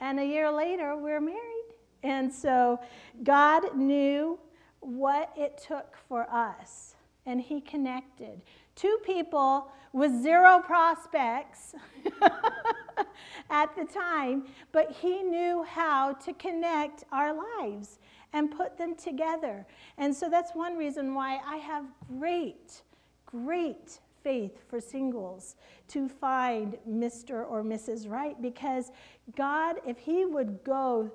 and 0.00 0.18
a 0.18 0.24
year 0.24 0.50
later, 0.50 0.96
we 0.96 1.02
we're 1.02 1.20
married. 1.20 1.63
And 2.04 2.30
so 2.30 2.78
God 3.24 3.74
knew 3.74 4.38
what 4.80 5.32
it 5.36 5.58
took 5.66 5.96
for 6.06 6.30
us, 6.30 6.94
and 7.24 7.40
He 7.40 7.62
connected. 7.62 8.42
Two 8.76 8.98
people 9.04 9.72
with 9.94 10.12
zero 10.22 10.60
prospects 10.60 11.74
at 13.50 13.74
the 13.74 13.86
time, 13.86 14.44
but 14.70 14.90
He 14.90 15.22
knew 15.22 15.64
how 15.64 16.12
to 16.12 16.34
connect 16.34 17.04
our 17.10 17.32
lives 17.32 17.98
and 18.34 18.50
put 18.50 18.76
them 18.76 18.94
together. 18.96 19.66
And 19.96 20.14
so 20.14 20.28
that's 20.28 20.54
one 20.54 20.76
reason 20.76 21.14
why 21.14 21.40
I 21.46 21.56
have 21.56 21.86
great, 22.18 22.82
great 23.24 24.00
faith 24.22 24.58
for 24.68 24.80
singles 24.80 25.56
to 25.88 26.08
find 26.08 26.76
Mr. 26.88 27.48
or 27.48 27.62
Mrs. 27.62 28.10
Right 28.10 28.40
because 28.42 28.90
God, 29.36 29.76
if 29.86 29.98
He 29.98 30.26
would 30.26 30.64
go 30.64 31.10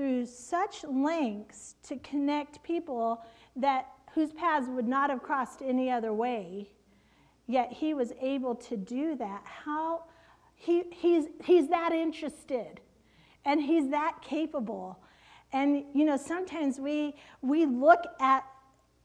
through 0.00 0.24
such 0.24 0.82
lengths 0.84 1.74
to 1.82 1.94
connect 1.96 2.62
people 2.62 3.22
that 3.54 3.86
whose 4.14 4.32
paths 4.32 4.66
would 4.66 4.88
not 4.88 5.10
have 5.10 5.22
crossed 5.22 5.60
any 5.60 5.90
other 5.90 6.10
way, 6.10 6.70
yet 7.46 7.70
he 7.70 7.92
was 7.92 8.14
able 8.18 8.54
to 8.54 8.78
do 8.78 9.14
that. 9.14 9.42
How 9.44 10.04
he, 10.54 10.84
he's, 10.90 11.26
he's 11.44 11.68
that 11.68 11.92
interested 11.92 12.80
and 13.44 13.60
he's 13.60 13.90
that 13.90 14.22
capable. 14.22 14.98
And 15.52 15.84
you 15.92 16.06
know, 16.06 16.16
sometimes 16.16 16.80
we 16.80 17.14
we 17.42 17.66
look 17.66 18.00
at 18.20 18.46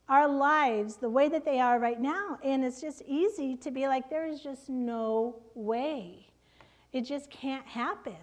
our 0.08 0.30
lives 0.30 0.96
the 0.96 1.10
way 1.10 1.28
that 1.28 1.44
they 1.44 1.60
are 1.60 1.78
right 1.78 2.00
now, 2.00 2.40
and 2.42 2.64
it's 2.64 2.80
just 2.80 3.02
easy 3.06 3.58
to 3.58 3.70
be 3.70 3.86
like, 3.90 4.10
there 4.10 4.26
is 4.26 4.40
just 4.40 4.70
no 4.70 5.42
way. 5.56 6.28
It 6.94 7.02
just 7.02 7.30
can't 7.30 7.66
happen. 7.66 8.16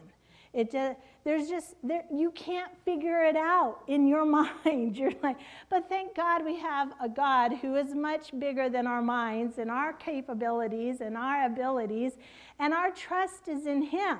It 0.54 0.70
just, 0.70 0.98
there's 1.24 1.48
just, 1.48 1.74
there, 1.82 2.04
you 2.12 2.30
can't 2.32 2.72
figure 2.84 3.24
it 3.24 3.36
out 3.36 3.80
in 3.86 4.06
your 4.06 4.24
mind. 4.64 4.96
You're 4.96 5.12
like, 5.22 5.38
but 5.70 5.88
thank 5.88 6.14
God 6.14 6.44
we 6.44 6.56
have 6.58 6.92
a 7.00 7.08
God 7.08 7.54
who 7.54 7.76
is 7.76 7.94
much 7.94 8.38
bigger 8.38 8.68
than 8.68 8.86
our 8.86 9.02
minds 9.02 9.58
and 9.58 9.70
our 9.70 9.92
capabilities 9.92 11.00
and 11.00 11.16
our 11.16 11.46
abilities, 11.46 12.12
and 12.58 12.74
our 12.74 12.90
trust 12.90 13.48
is 13.48 13.66
in 13.66 13.82
Him. 13.82 14.18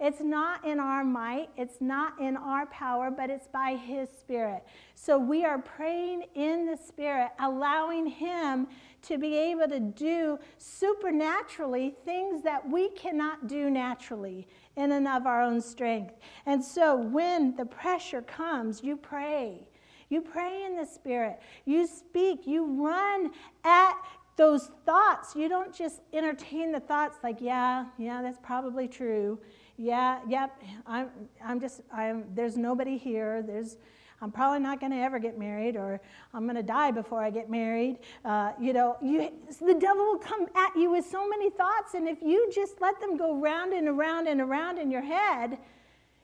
It's 0.00 0.20
not 0.20 0.64
in 0.64 0.80
our 0.80 1.04
might, 1.04 1.50
it's 1.56 1.80
not 1.80 2.20
in 2.20 2.36
our 2.36 2.66
power, 2.66 3.10
but 3.10 3.30
it's 3.30 3.46
by 3.46 3.76
His 3.76 4.08
Spirit. 4.08 4.64
So 4.96 5.16
we 5.16 5.44
are 5.44 5.58
praying 5.58 6.24
in 6.34 6.66
the 6.66 6.76
Spirit, 6.76 7.30
allowing 7.38 8.06
Him 8.06 8.66
to 9.02 9.18
be 9.18 9.36
able 9.36 9.68
to 9.68 9.80
do 9.80 10.38
supernaturally 10.58 11.94
things 12.04 12.42
that 12.42 12.68
we 12.68 12.88
cannot 12.90 13.46
do 13.46 13.70
naturally 13.70 14.46
in 14.76 14.92
and 14.92 15.08
of 15.08 15.26
our 15.26 15.42
own 15.42 15.60
strength. 15.60 16.14
And 16.46 16.64
so 16.64 16.96
when 16.96 17.56
the 17.56 17.66
pressure 17.66 18.22
comes, 18.22 18.82
you 18.82 18.96
pray. 18.96 19.66
You 20.08 20.20
pray 20.20 20.64
in 20.64 20.76
the 20.76 20.84
Spirit. 20.84 21.40
You 21.64 21.86
speak. 21.86 22.46
You 22.46 22.66
run 22.82 23.30
at 23.64 23.94
those 24.36 24.70
thoughts. 24.86 25.34
You 25.34 25.48
don't 25.48 25.74
just 25.74 26.00
entertain 26.12 26.72
the 26.72 26.80
thoughts 26.80 27.18
like, 27.22 27.40
yeah, 27.40 27.86
yeah, 27.98 28.22
that's 28.22 28.38
probably 28.42 28.88
true. 28.88 29.38
Yeah, 29.76 30.20
yep, 30.28 30.62
I'm, 30.86 31.08
I'm 31.44 31.60
just, 31.60 31.80
I'm, 31.92 32.24
there's 32.34 32.56
nobody 32.56 32.98
here. 32.98 33.42
There's, 33.42 33.78
I'm 34.22 34.30
probably 34.30 34.60
not 34.60 34.78
going 34.78 34.92
to 34.92 34.98
ever 34.98 35.18
get 35.18 35.36
married, 35.36 35.74
or 35.74 36.00
I'm 36.32 36.44
going 36.44 36.54
to 36.54 36.62
die 36.62 36.92
before 36.92 37.20
I 37.20 37.30
get 37.30 37.50
married. 37.50 37.98
Uh, 38.24 38.52
you 38.60 38.72
know, 38.72 38.96
you, 39.02 39.32
the 39.60 39.74
devil 39.74 40.04
will 40.04 40.18
come 40.18 40.46
at 40.54 40.76
you 40.76 40.92
with 40.92 41.04
so 41.04 41.28
many 41.28 41.50
thoughts, 41.50 41.94
and 41.94 42.08
if 42.08 42.22
you 42.22 42.48
just 42.54 42.80
let 42.80 43.00
them 43.00 43.16
go 43.16 43.36
round 43.40 43.72
and 43.72 43.88
around 43.88 44.28
and 44.28 44.40
around 44.40 44.78
in 44.78 44.92
your 44.92 45.02
head, 45.02 45.58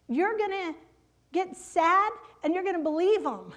you're 0.08 0.38
going 0.38 0.52
to 0.52 0.74
get 1.32 1.56
sad 1.56 2.12
and 2.44 2.54
you're 2.54 2.62
going 2.62 2.76
to 2.76 2.82
believe 2.82 3.24
them. 3.24 3.52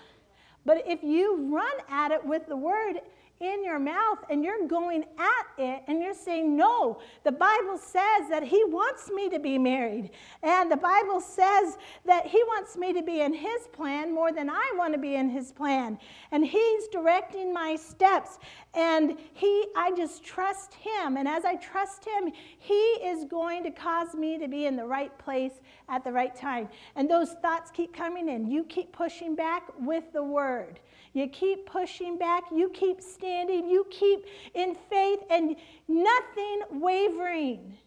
But 0.65 0.83
if 0.87 1.03
you 1.03 1.47
run 1.53 1.71
at 1.87 2.11
it 2.11 2.25
with 2.25 2.47
the 2.47 2.57
word, 2.57 2.95
in 3.41 3.63
your 3.63 3.79
mouth 3.79 4.19
and 4.29 4.43
you're 4.43 4.67
going 4.67 5.03
at 5.17 5.45
it 5.57 5.83
and 5.87 6.01
you're 6.01 6.13
saying, 6.13 6.55
No, 6.55 6.99
the 7.23 7.31
Bible 7.31 7.77
says 7.77 8.29
that 8.29 8.43
He 8.43 8.63
wants 8.63 9.09
me 9.09 9.29
to 9.29 9.39
be 9.39 9.57
married. 9.57 10.11
And 10.43 10.71
the 10.71 10.77
Bible 10.77 11.19
says 11.19 11.77
that 12.05 12.27
He 12.27 12.41
wants 12.43 12.77
me 12.77 12.93
to 12.93 13.01
be 13.01 13.21
in 13.21 13.33
His 13.33 13.67
plan 13.73 14.13
more 14.13 14.31
than 14.31 14.49
I 14.49 14.71
want 14.75 14.93
to 14.93 14.99
be 14.99 15.15
in 15.15 15.29
His 15.29 15.51
plan. 15.51 15.97
And 16.31 16.45
He's 16.45 16.87
directing 16.89 17.53
my 17.53 17.75
steps. 17.75 18.37
And 18.73 19.17
He, 19.33 19.65
I 19.75 19.91
just 19.97 20.23
trust 20.23 20.75
Him. 20.75 21.17
And 21.17 21.27
as 21.27 21.43
I 21.43 21.55
trust 21.55 22.05
Him, 22.05 22.31
He 22.59 22.73
is 22.73 23.25
going 23.25 23.63
to 23.63 23.71
cause 23.71 24.13
me 24.13 24.37
to 24.37 24.47
be 24.47 24.65
in 24.67 24.75
the 24.75 24.85
right 24.85 25.17
place 25.17 25.61
at 25.89 26.03
the 26.03 26.11
right 26.11 26.35
time. 26.35 26.69
And 26.95 27.09
those 27.09 27.31
thoughts 27.41 27.71
keep 27.71 27.93
coming 27.93 28.29
in. 28.29 28.49
You 28.49 28.63
keep 28.63 28.91
pushing 28.91 29.35
back 29.35 29.63
with 29.79 30.13
the 30.13 30.23
Word. 30.23 30.79
You 31.13 31.27
keep 31.27 31.65
pushing 31.65 32.17
back, 32.17 32.43
you 32.55 32.69
keep 32.69 33.01
standing, 33.01 33.69
you 33.69 33.85
keep 33.89 34.25
in 34.53 34.75
faith, 34.89 35.19
and 35.29 35.55
nothing 35.87 36.61
wavering. 36.71 37.77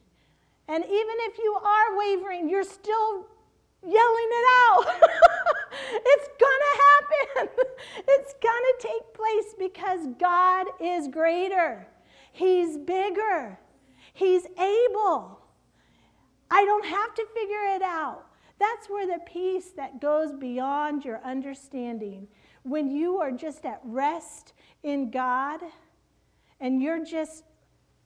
And 0.69 0.85
even 0.85 1.17
if 1.21 1.39
you 1.39 1.59
are 1.63 1.99
wavering, 1.99 2.49
you're 2.49 2.65
still 2.65 3.27
yelling 3.83 4.31
it 4.31 4.47
out. 4.69 4.87
it's 5.91 6.29
gonna 6.41 7.47
happen. 7.47 7.65
It's 8.07 8.35
gonna 8.43 8.75
take 8.81 9.15
place 9.15 9.55
because 9.59 10.09
God 10.19 10.67
is 10.81 11.09
greater, 11.09 11.87
He's 12.33 12.77
bigger, 12.77 13.59
He's 14.13 14.47
able. 14.59 15.41
I 16.51 16.65
don't 16.65 16.87
have 16.87 17.15
to 17.15 17.27
figure 17.35 17.75
it 17.75 17.83
out. 17.83 18.27
That's 18.59 18.89
where 18.89 19.07
the 19.07 19.21
peace 19.27 19.71
that 19.77 20.01
goes 20.01 20.33
beyond 20.33 21.05
your 21.05 21.21
understanding 21.25 22.29
when 22.65 22.91
you 22.91 23.19
are 23.19 23.31
just 23.31 23.65
at 23.65 23.81
rest 23.85 24.53
in 24.83 25.11
God 25.11 25.61
and 26.61 26.83
you're 26.83 27.05
just 27.05 27.45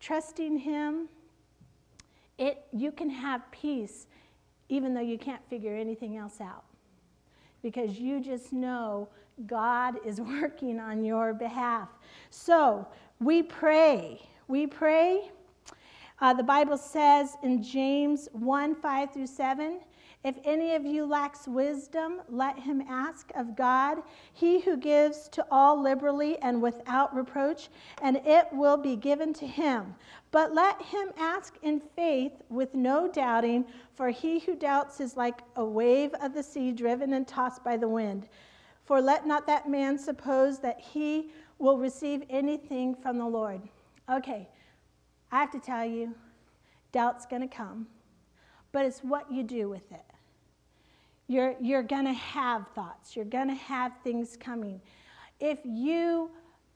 trusting 0.01 0.59
Him, 0.59 1.09
it, 2.37 2.65
you 2.73 2.93
can 2.93 3.09
have 3.11 3.51
peace 3.51 4.07
even 4.69 4.95
though 4.95 5.01
you 5.01 5.19
can't 5.19 5.43
figure 5.49 5.75
anything 5.75 6.17
else 6.17 6.41
out. 6.41 6.65
Because 7.63 7.99
you 7.99 8.21
just 8.21 8.53
know 8.53 9.09
God 9.47 9.97
is 10.05 10.21
working 10.21 10.79
on 10.79 11.05
your 11.05 11.33
behalf. 11.33 11.89
So 12.31 12.87
we 13.21 13.43
pray. 13.43 14.21
We 14.47 14.67
pray. 14.67 15.31
Uh, 16.21 16.35
the 16.35 16.43
Bible 16.43 16.77
says 16.77 17.37
in 17.43 17.63
James 17.63 18.29
1 18.33 18.75
5 18.75 19.13
through 19.13 19.27
7 19.27 19.81
if 20.25 20.35
any 20.45 20.75
of 20.75 20.85
you 20.85 21.07
lacks 21.07 21.47
wisdom, 21.47 22.21
let 22.29 22.59
him 22.59 22.83
ask 22.89 23.31
of 23.37 23.55
God, 23.55 23.99
he 24.33 24.61
who 24.61 24.77
gives 24.77 25.29
to 25.29 25.47
all 25.49 25.81
liberally 25.81 26.37
and 26.39 26.61
without 26.61 27.15
reproach, 27.15 27.69
and 28.03 28.17
it 28.25 28.49
will 28.53 28.77
be 28.77 28.97
given 28.97 29.33
to 29.35 29.47
him. 29.47 29.95
But 30.33 30.53
let 30.53 30.83
him 30.83 31.11
ask 31.17 31.57
in 31.63 31.81
faith 31.95 32.33
with 32.49 32.75
no 32.75 33.07
doubting, 33.09 33.65
for 33.95 34.11
he 34.11 34.41
who 34.41 34.57
doubts 34.57 35.01
is 35.01 35.17
like 35.17 35.43
a 35.55 35.65
wave 35.65 36.13
of 36.21 36.35
the 36.35 36.43
sea 36.43 36.73
driven 36.73 37.13
and 37.13 37.27
tossed 37.27 37.63
by 37.63 37.77
the 37.77 37.89
wind. 37.89 38.29
For 38.85 39.01
let 39.01 39.25
not 39.25 39.47
that 39.47 39.69
man 39.69 39.99
suppose 39.99 40.59
that 40.61 40.81
he 40.81 41.31
will 41.61 41.79
receive 41.79 42.25
anything 42.29 42.97
from 42.97 43.19
the 43.19 43.27
Lord. 43.27 43.61
Okay, 44.11 44.49
I 45.31 45.39
have 45.39 45.53
to 45.53 45.61
tell 45.61 45.85
you, 45.85 46.15
doubt's 46.91 47.25
going 47.25 47.43
to 47.43 47.49
come 47.49 47.87
but 48.73 48.85
it's 48.85 49.01
what 49.01 49.31
you 49.31 49.43
do 49.43 49.69
with 49.69 49.91
it. 49.93 50.08
You're, 51.29 51.55
you're 51.61 51.83
going 51.83 52.07
to 52.07 52.13
have 52.13 52.67
thoughts, 52.75 53.15
you're 53.15 53.27
going 53.27 53.49
to 53.49 53.55
have 53.55 53.93
things 54.03 54.37
coming. 54.41 54.81
If 55.41 55.59
you 55.65 56.31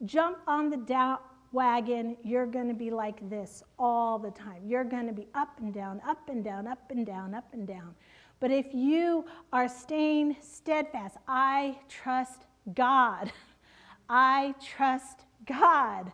jump 0.05 0.37
on 0.47 0.69
the 0.69 0.77
doubt 0.77 1.23
wagon, 1.51 2.17
you're 2.23 2.45
going 2.45 2.67
to 2.67 2.73
be 2.73 2.91
like 2.91 3.27
this 3.29 3.63
all 3.79 4.19
the 4.19 4.31
time. 4.31 4.61
You're 4.65 4.83
going 4.83 5.07
to 5.07 5.13
be 5.13 5.27
up 5.33 5.59
and 5.59 5.73
down, 5.73 6.01
up 6.07 6.29
and 6.29 6.43
down, 6.43 6.67
up 6.67 6.91
and 6.91 7.05
down, 7.05 7.33
up 7.33 7.51
and 7.53 7.67
down. 7.67 7.95
But 8.39 8.51
if 8.51 8.73
you 8.73 9.25
are 9.51 9.67
staying 9.67 10.35
steadfast, 10.41 11.17
I 11.27 11.79
trust 11.89 12.41
God. 12.75 13.31
I 14.09 14.53
trust 14.63 15.21
God. 15.45 16.11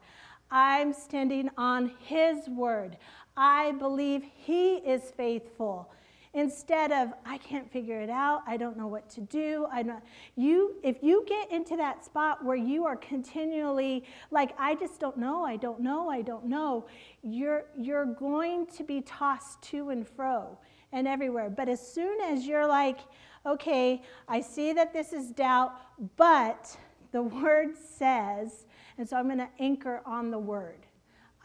I'm 0.52 0.93
standing 0.93 1.49
on 1.58 1.91
His 1.99 2.47
word. 2.47 2.97
I 3.36 3.73
believe 3.73 4.23
He 4.36 4.75
is 4.75 5.12
faithful 5.15 5.91
instead 6.34 6.92
of 6.92 7.10
I 7.26 7.38
can't 7.39 7.72
figure 7.72 8.00
it 8.00 8.10
out, 8.10 8.44
I 8.46 8.58
don't 8.58 8.78
know 8.78 8.88
what 8.88 9.10
to 9.12 9.22
do. 9.22 9.68
I 9.72 9.84
don't 9.84 10.04
you 10.36 10.76
if 10.84 10.98
you 11.02 11.26
get 11.28 11.52
into 11.52 11.76
that 11.78 12.06
spot 12.06 12.44
where 12.44 12.58
you 12.58 12.86
are 12.86 12.96
continually 12.96 14.04
like 14.32 14.54
I 14.58 14.76
just 14.76 15.00
don't 15.00 15.18
know, 15.18 15.44
I 15.44 15.56
don't 15.56 15.80
know, 15.80 16.10
I 16.10 16.22
don't 16.22 16.46
know, 16.46 16.86
you're 17.24 17.65
you're 17.78 18.06
going 18.06 18.68
to 18.68 18.84
be 18.84 19.02
tossed 19.02 19.62
to 19.63 19.89
and 19.89 20.08
fro 20.08 20.58
and 20.92 21.08
everywhere. 21.08 21.50
But 21.50 21.70
as 21.70 21.86
soon 21.86 22.20
as 22.22 22.46
you're 22.46 22.68
like, 22.68 23.00
okay, 23.46 24.02
I 24.28 24.42
see 24.42 24.74
that 24.74 24.94
this 24.94 25.13
is 25.13 25.32
doubt, 25.32 25.74
but 26.18 26.76
the 27.12 27.22
word 27.24 27.76
says, 27.76 28.65
and 28.98 29.08
so 29.08 29.18
I'm 29.18 29.26
going 29.26 29.39
to 29.39 29.50
anchor 29.60 30.02
on 30.06 30.30
the 30.30 30.39
word. 30.39 30.86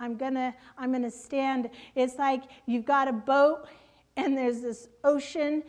I'm 0.00 0.16
going 0.16 0.34
to 0.34 0.52
I'm 0.76 0.90
going 0.90 1.02
to 1.02 1.10
stand. 1.10 1.70
It's 1.94 2.16
like 2.16 2.42
you've 2.66 2.84
got 2.84 3.08
a 3.08 3.12
boat 3.12 3.68
and 4.16 4.36
there's 4.36 4.60
this 4.60 4.88
ocean 5.02 5.62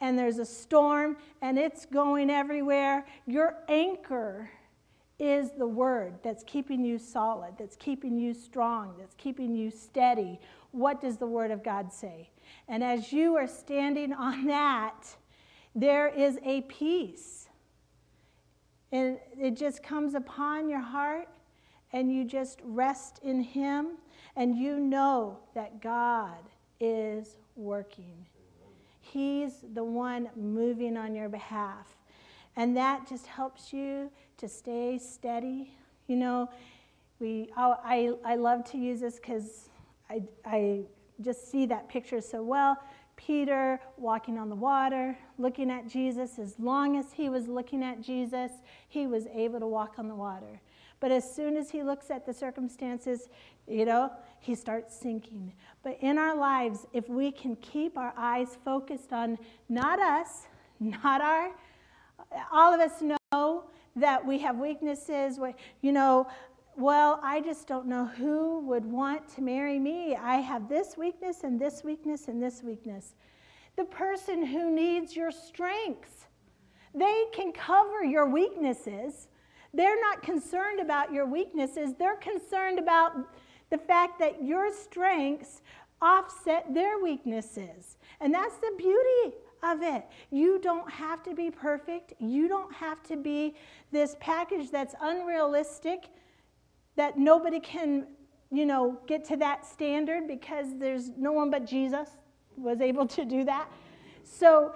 and 0.00 0.18
there's 0.18 0.38
a 0.38 0.44
storm 0.44 1.16
and 1.40 1.58
it's 1.58 1.86
going 1.86 2.30
everywhere, 2.30 3.06
your 3.26 3.56
anchor 3.68 4.50
is 5.18 5.52
the 5.52 5.66
word 5.66 6.14
that's 6.24 6.42
keeping 6.42 6.84
you 6.84 6.98
solid, 6.98 7.54
that's 7.56 7.76
keeping 7.76 8.18
you 8.18 8.34
strong, 8.34 8.94
that's 8.98 9.14
keeping 9.14 9.54
you 9.54 9.70
steady. 9.70 10.40
What 10.72 11.00
does 11.00 11.16
the 11.16 11.26
word 11.26 11.52
of 11.52 11.62
God 11.62 11.92
say? 11.92 12.30
And 12.68 12.82
as 12.82 13.12
you 13.12 13.36
are 13.36 13.46
standing 13.46 14.12
on 14.12 14.46
that, 14.46 15.14
there 15.74 16.08
is 16.08 16.38
a 16.44 16.62
peace. 16.62 17.48
And 18.90 19.18
it 19.38 19.56
just 19.56 19.82
comes 19.82 20.14
upon 20.14 20.68
your 20.68 20.80
heart, 20.80 21.28
and 21.92 22.12
you 22.12 22.24
just 22.24 22.60
rest 22.64 23.20
in 23.22 23.40
Him, 23.40 23.98
and 24.36 24.56
you 24.56 24.78
know 24.78 25.38
that 25.54 25.80
God 25.80 26.42
is 26.80 27.36
working. 27.56 28.26
He's 29.00 29.64
the 29.74 29.84
one 29.84 30.28
moving 30.36 30.96
on 30.96 31.14
your 31.14 31.28
behalf. 31.28 31.96
And 32.56 32.76
that 32.76 33.08
just 33.08 33.26
helps 33.26 33.72
you 33.72 34.10
to 34.38 34.48
stay 34.48 34.98
steady. 34.98 35.74
You 36.06 36.16
know, 36.16 36.50
we, 37.18 37.50
oh, 37.56 37.76
I, 37.84 38.12
I 38.24 38.36
love 38.36 38.64
to 38.72 38.78
use 38.78 39.00
this 39.00 39.16
because 39.16 39.68
I, 40.10 40.22
I 40.44 40.80
just 41.20 41.50
see 41.50 41.66
that 41.66 41.88
picture 41.88 42.20
so 42.20 42.42
well. 42.42 42.78
Peter 43.16 43.80
walking 43.96 44.38
on 44.38 44.48
the 44.48 44.56
water, 44.56 45.16
looking 45.38 45.70
at 45.70 45.88
Jesus. 45.88 46.38
As 46.38 46.58
long 46.58 46.96
as 46.96 47.12
he 47.12 47.28
was 47.28 47.46
looking 47.46 47.82
at 47.82 48.00
Jesus, 48.00 48.50
he 48.88 49.06
was 49.06 49.26
able 49.32 49.60
to 49.60 49.66
walk 49.66 49.94
on 49.98 50.08
the 50.08 50.14
water. 50.14 50.60
But 51.02 51.10
as 51.10 51.34
soon 51.34 51.56
as 51.56 51.68
he 51.68 51.82
looks 51.82 52.12
at 52.12 52.24
the 52.24 52.32
circumstances, 52.32 53.28
you 53.66 53.84
know, 53.84 54.12
he 54.38 54.54
starts 54.54 54.94
sinking. 54.94 55.52
But 55.82 55.98
in 56.00 56.16
our 56.16 56.36
lives, 56.36 56.86
if 56.92 57.08
we 57.08 57.32
can 57.32 57.56
keep 57.56 57.98
our 57.98 58.14
eyes 58.16 58.56
focused 58.64 59.12
on 59.12 59.36
not 59.68 59.98
us, 59.98 60.46
not 60.78 61.20
our, 61.20 61.50
all 62.52 62.72
of 62.72 62.78
us 62.78 63.02
know 63.32 63.64
that 63.96 64.24
we 64.24 64.38
have 64.38 64.58
weaknesses. 64.58 65.40
You 65.80 65.90
know, 65.90 66.28
well, 66.76 67.18
I 67.20 67.40
just 67.40 67.66
don't 67.66 67.86
know 67.86 68.06
who 68.06 68.60
would 68.60 68.84
want 68.86 69.28
to 69.34 69.42
marry 69.42 69.80
me. 69.80 70.14
I 70.14 70.36
have 70.36 70.68
this 70.68 70.96
weakness 70.96 71.42
and 71.42 71.60
this 71.60 71.82
weakness 71.82 72.28
and 72.28 72.40
this 72.40 72.62
weakness. 72.62 73.16
The 73.74 73.86
person 73.86 74.46
who 74.46 74.70
needs 74.70 75.16
your 75.16 75.32
strengths, 75.32 76.26
they 76.94 77.24
can 77.32 77.50
cover 77.50 78.04
your 78.04 78.28
weaknesses 78.28 79.26
they're 79.74 80.00
not 80.00 80.22
concerned 80.22 80.80
about 80.80 81.12
your 81.12 81.26
weaknesses, 81.26 81.94
they're 81.98 82.16
concerned 82.16 82.78
about 82.78 83.12
the 83.70 83.78
fact 83.78 84.18
that 84.18 84.44
your 84.44 84.72
strengths 84.72 85.62
offset 86.00 86.74
their 86.74 86.98
weaknesses. 86.98 87.96
And 88.20 88.34
that's 88.34 88.56
the 88.56 88.72
beauty 88.76 89.36
of 89.62 89.82
it. 89.82 90.04
You 90.30 90.58
don't 90.58 90.90
have 90.90 91.22
to 91.22 91.34
be 91.34 91.50
perfect. 91.50 92.12
You 92.18 92.48
don't 92.48 92.72
have 92.74 93.02
to 93.04 93.16
be 93.16 93.54
this 93.92 94.16
package 94.20 94.70
that's 94.70 94.94
unrealistic, 95.00 96.08
that 96.96 97.18
nobody 97.18 97.60
can, 97.60 98.08
you 98.50 98.66
know, 98.66 98.98
get 99.06 99.24
to 99.26 99.36
that 99.36 99.64
standard 99.64 100.26
because 100.26 100.66
there's 100.78 101.10
no 101.16 101.32
one 101.32 101.50
but 101.50 101.64
Jesus 101.64 102.08
was 102.56 102.80
able 102.80 103.06
to 103.06 103.24
do 103.24 103.44
that. 103.44 103.70
So 104.24 104.74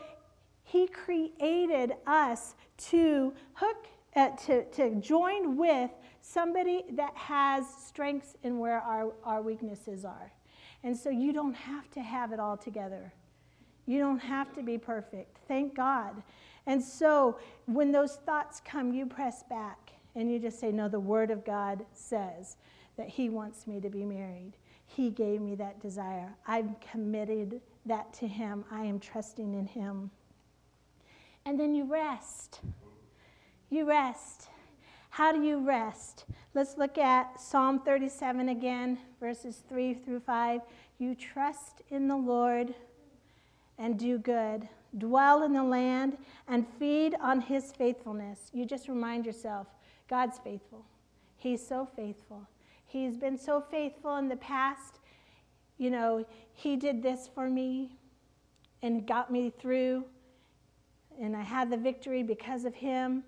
he 0.62 0.86
created 0.86 1.92
us 2.06 2.54
to 2.78 3.32
hook 3.54 3.88
uh, 4.16 4.30
to, 4.30 4.64
to 4.70 4.94
join 4.96 5.56
with 5.56 5.90
somebody 6.22 6.84
that 6.92 7.14
has 7.14 7.66
strengths 7.86 8.34
in 8.42 8.58
where 8.58 8.80
our, 8.80 9.12
our 9.24 9.42
weaknesses 9.42 10.04
are. 10.04 10.32
And 10.82 10.96
so 10.96 11.10
you 11.10 11.32
don't 11.32 11.54
have 11.54 11.90
to 11.92 12.00
have 12.00 12.32
it 12.32 12.40
all 12.40 12.56
together. 12.56 13.12
You 13.86 13.98
don't 14.00 14.18
have 14.18 14.52
to 14.54 14.62
be 14.62 14.78
perfect. 14.78 15.38
Thank 15.46 15.74
God. 15.74 16.22
And 16.66 16.82
so 16.82 17.38
when 17.66 17.92
those 17.92 18.16
thoughts 18.16 18.60
come, 18.64 18.92
you 18.92 19.06
press 19.06 19.44
back 19.44 19.92
and 20.14 20.30
you 20.30 20.38
just 20.38 20.58
say, 20.58 20.72
No, 20.72 20.88
the 20.88 20.98
Word 20.98 21.30
of 21.30 21.44
God 21.44 21.84
says 21.92 22.56
that 22.96 23.08
He 23.08 23.28
wants 23.28 23.66
me 23.66 23.80
to 23.80 23.88
be 23.88 24.04
married. 24.04 24.52
He 24.86 25.10
gave 25.10 25.40
me 25.40 25.54
that 25.56 25.80
desire. 25.80 26.34
I've 26.46 26.80
committed 26.80 27.60
that 27.84 28.12
to 28.14 28.26
Him. 28.26 28.64
I 28.70 28.84
am 28.84 28.98
trusting 28.98 29.54
in 29.54 29.66
Him. 29.66 30.10
And 31.44 31.60
then 31.60 31.74
you 31.74 31.84
rest. 31.84 32.60
You 33.68 33.84
rest. 33.84 34.48
How 35.10 35.32
do 35.32 35.42
you 35.42 35.58
rest? 35.58 36.24
Let's 36.54 36.78
look 36.78 36.98
at 36.98 37.40
Psalm 37.40 37.80
37 37.80 38.48
again, 38.48 38.98
verses 39.18 39.62
3 39.68 39.94
through 39.94 40.20
5. 40.20 40.60
You 40.98 41.16
trust 41.16 41.82
in 41.90 42.06
the 42.06 42.16
Lord 42.16 42.74
and 43.76 43.98
do 43.98 44.18
good. 44.18 44.68
Dwell 44.96 45.42
in 45.42 45.52
the 45.52 45.64
land 45.64 46.16
and 46.46 46.64
feed 46.78 47.16
on 47.20 47.40
his 47.40 47.72
faithfulness. 47.72 48.50
You 48.52 48.66
just 48.66 48.88
remind 48.88 49.26
yourself 49.26 49.66
God's 50.08 50.38
faithful. 50.38 50.84
He's 51.36 51.66
so 51.66 51.88
faithful. 51.96 52.46
He's 52.86 53.16
been 53.16 53.36
so 53.36 53.60
faithful 53.60 54.16
in 54.16 54.28
the 54.28 54.36
past. 54.36 55.00
You 55.76 55.90
know, 55.90 56.24
he 56.52 56.76
did 56.76 57.02
this 57.02 57.28
for 57.34 57.50
me 57.50 57.96
and 58.80 59.06
got 59.06 59.32
me 59.32 59.50
through, 59.50 60.04
and 61.20 61.36
I 61.36 61.42
had 61.42 61.68
the 61.68 61.76
victory 61.76 62.22
because 62.22 62.64
of 62.64 62.74
him 62.74 63.24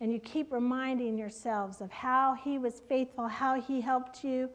and 0.00 0.12
you 0.12 0.18
keep 0.20 0.52
reminding 0.52 1.18
yourselves 1.18 1.80
of 1.80 1.90
how 1.90 2.34
he 2.34 2.58
was 2.58 2.80
faithful, 2.88 3.26
how 3.28 3.60
he 3.60 3.80
helped 3.80 4.22
you, 4.22 4.48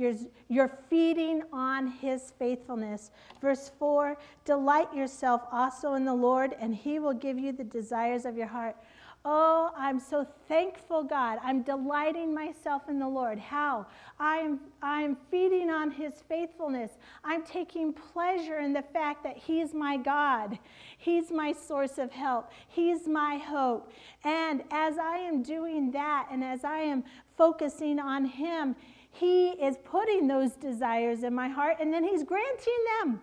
you're, 0.00 0.14
you're 0.48 0.78
feeding 0.88 1.42
on 1.52 1.86
his 1.86 2.32
faithfulness. 2.38 3.10
Verse 3.42 3.70
4 3.78 4.16
Delight 4.46 4.94
yourself 4.94 5.42
also 5.52 5.92
in 5.92 6.06
the 6.06 6.14
Lord, 6.14 6.56
and 6.58 6.74
he 6.74 6.98
will 6.98 7.12
give 7.12 7.38
you 7.38 7.52
the 7.52 7.64
desires 7.64 8.24
of 8.24 8.34
your 8.34 8.46
heart. 8.46 8.76
Oh, 9.22 9.70
I'm 9.76 10.00
so 10.00 10.26
thankful, 10.48 11.02
God. 11.02 11.38
I'm 11.42 11.60
delighting 11.60 12.34
myself 12.34 12.88
in 12.88 12.98
the 12.98 13.06
Lord. 13.08 13.38
How? 13.38 13.86
I'm, 14.18 14.60
I'm 14.80 15.18
feeding 15.30 15.68
on 15.68 15.90
His 15.90 16.14
faithfulness. 16.26 16.92
I'm 17.22 17.44
taking 17.44 17.92
pleasure 17.92 18.60
in 18.60 18.72
the 18.72 18.82
fact 18.82 19.22
that 19.24 19.36
He's 19.36 19.74
my 19.74 19.98
God. 19.98 20.58
He's 20.96 21.30
my 21.30 21.52
source 21.52 21.98
of 21.98 22.10
help. 22.10 22.50
He's 22.68 23.06
my 23.06 23.36
hope. 23.36 23.92
And 24.24 24.64
as 24.70 24.96
I 24.96 25.18
am 25.18 25.42
doing 25.42 25.90
that 25.90 26.28
and 26.32 26.42
as 26.42 26.64
I 26.64 26.78
am 26.78 27.04
focusing 27.36 27.98
on 27.98 28.24
Him, 28.24 28.74
He 29.10 29.50
is 29.50 29.76
putting 29.84 30.28
those 30.28 30.52
desires 30.52 31.24
in 31.24 31.34
my 31.34 31.48
heart 31.48 31.76
and 31.78 31.92
then 31.92 32.04
He's 32.04 32.24
granting 32.24 32.84
them. 33.02 33.20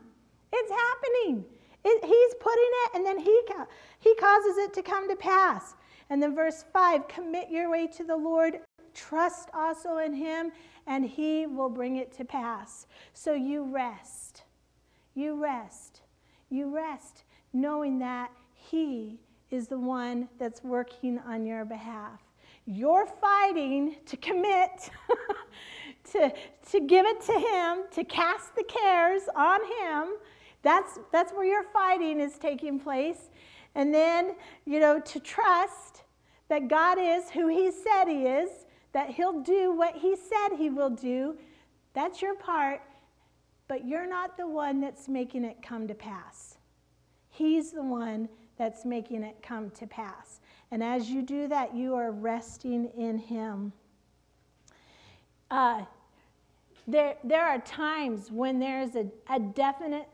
It's 0.53 0.71
happening. 0.71 1.45
It, 1.83 2.03
he's 2.03 2.35
putting 2.41 2.69
it 2.85 2.95
and 2.95 3.05
then 3.05 3.19
he, 3.19 3.41
he 3.99 4.15
causes 4.15 4.57
it 4.57 4.73
to 4.73 4.83
come 4.83 5.07
to 5.09 5.15
pass. 5.15 5.73
And 6.09 6.21
then 6.21 6.35
verse 6.35 6.63
5 6.71 7.07
commit 7.07 7.49
your 7.49 7.69
way 7.69 7.87
to 7.87 8.03
the 8.03 8.15
Lord, 8.15 8.59
trust 8.93 9.49
also 9.53 9.97
in 9.97 10.13
him, 10.13 10.51
and 10.87 11.05
he 11.05 11.45
will 11.45 11.69
bring 11.69 11.97
it 11.97 12.11
to 12.17 12.25
pass. 12.25 12.87
So 13.13 13.33
you 13.33 13.63
rest. 13.63 14.43
You 15.13 15.35
rest. 15.35 16.01
You 16.49 16.73
rest, 16.73 17.23
knowing 17.51 17.99
that 17.99 18.31
he 18.53 19.19
is 19.51 19.67
the 19.67 19.79
one 19.79 20.29
that's 20.39 20.63
working 20.63 21.19
on 21.19 21.45
your 21.45 21.65
behalf. 21.65 22.21
You're 22.65 23.07
fighting 23.07 23.95
to 24.05 24.17
commit, 24.17 24.89
to, 26.11 26.33
to 26.69 26.79
give 26.81 27.05
it 27.05 27.21
to 27.21 27.33
him, 27.33 27.83
to 27.91 28.03
cast 28.03 28.55
the 28.55 28.63
cares 28.63 29.23
on 29.35 29.59
him. 29.61 30.15
That's, 30.63 30.99
that's 31.11 31.31
where 31.31 31.45
your 31.45 31.63
fighting 31.63 32.19
is 32.19 32.37
taking 32.37 32.79
place. 32.79 33.29
And 33.75 33.93
then, 33.93 34.35
you 34.65 34.79
know, 34.79 34.99
to 34.99 35.19
trust 35.19 35.96
that 36.49 36.67
God 36.67 36.97
is 36.99 37.29
who 37.29 37.47
He 37.47 37.71
said 37.71 38.05
He 38.05 38.25
is, 38.25 38.49
that 38.93 39.09
He'll 39.09 39.41
do 39.41 39.73
what 39.73 39.95
He 39.95 40.15
said 40.15 40.57
He 40.57 40.69
will 40.69 40.89
do. 40.89 41.35
That's 41.93 42.21
your 42.21 42.35
part, 42.35 42.81
but 43.67 43.85
you're 43.85 44.07
not 44.07 44.37
the 44.37 44.47
one 44.47 44.79
that's 44.79 45.07
making 45.07 45.43
it 45.43 45.61
come 45.61 45.87
to 45.87 45.95
pass. 45.95 46.57
He's 47.29 47.71
the 47.71 47.83
one 47.83 48.29
that's 48.57 48.85
making 48.85 49.23
it 49.23 49.37
come 49.41 49.69
to 49.71 49.87
pass. 49.87 50.39
And 50.71 50.83
as 50.83 51.09
you 51.09 51.21
do 51.21 51.47
that, 51.47 51.75
you 51.75 51.95
are 51.95 52.11
resting 52.11 52.89
in 52.97 53.17
Him. 53.17 53.71
Uh, 55.49 55.83
there, 56.87 57.15
there 57.23 57.45
are 57.45 57.59
times 57.59 58.31
when 58.31 58.59
there's 58.59 58.95
a, 58.95 59.05
a 59.29 59.39
definite 59.39 60.07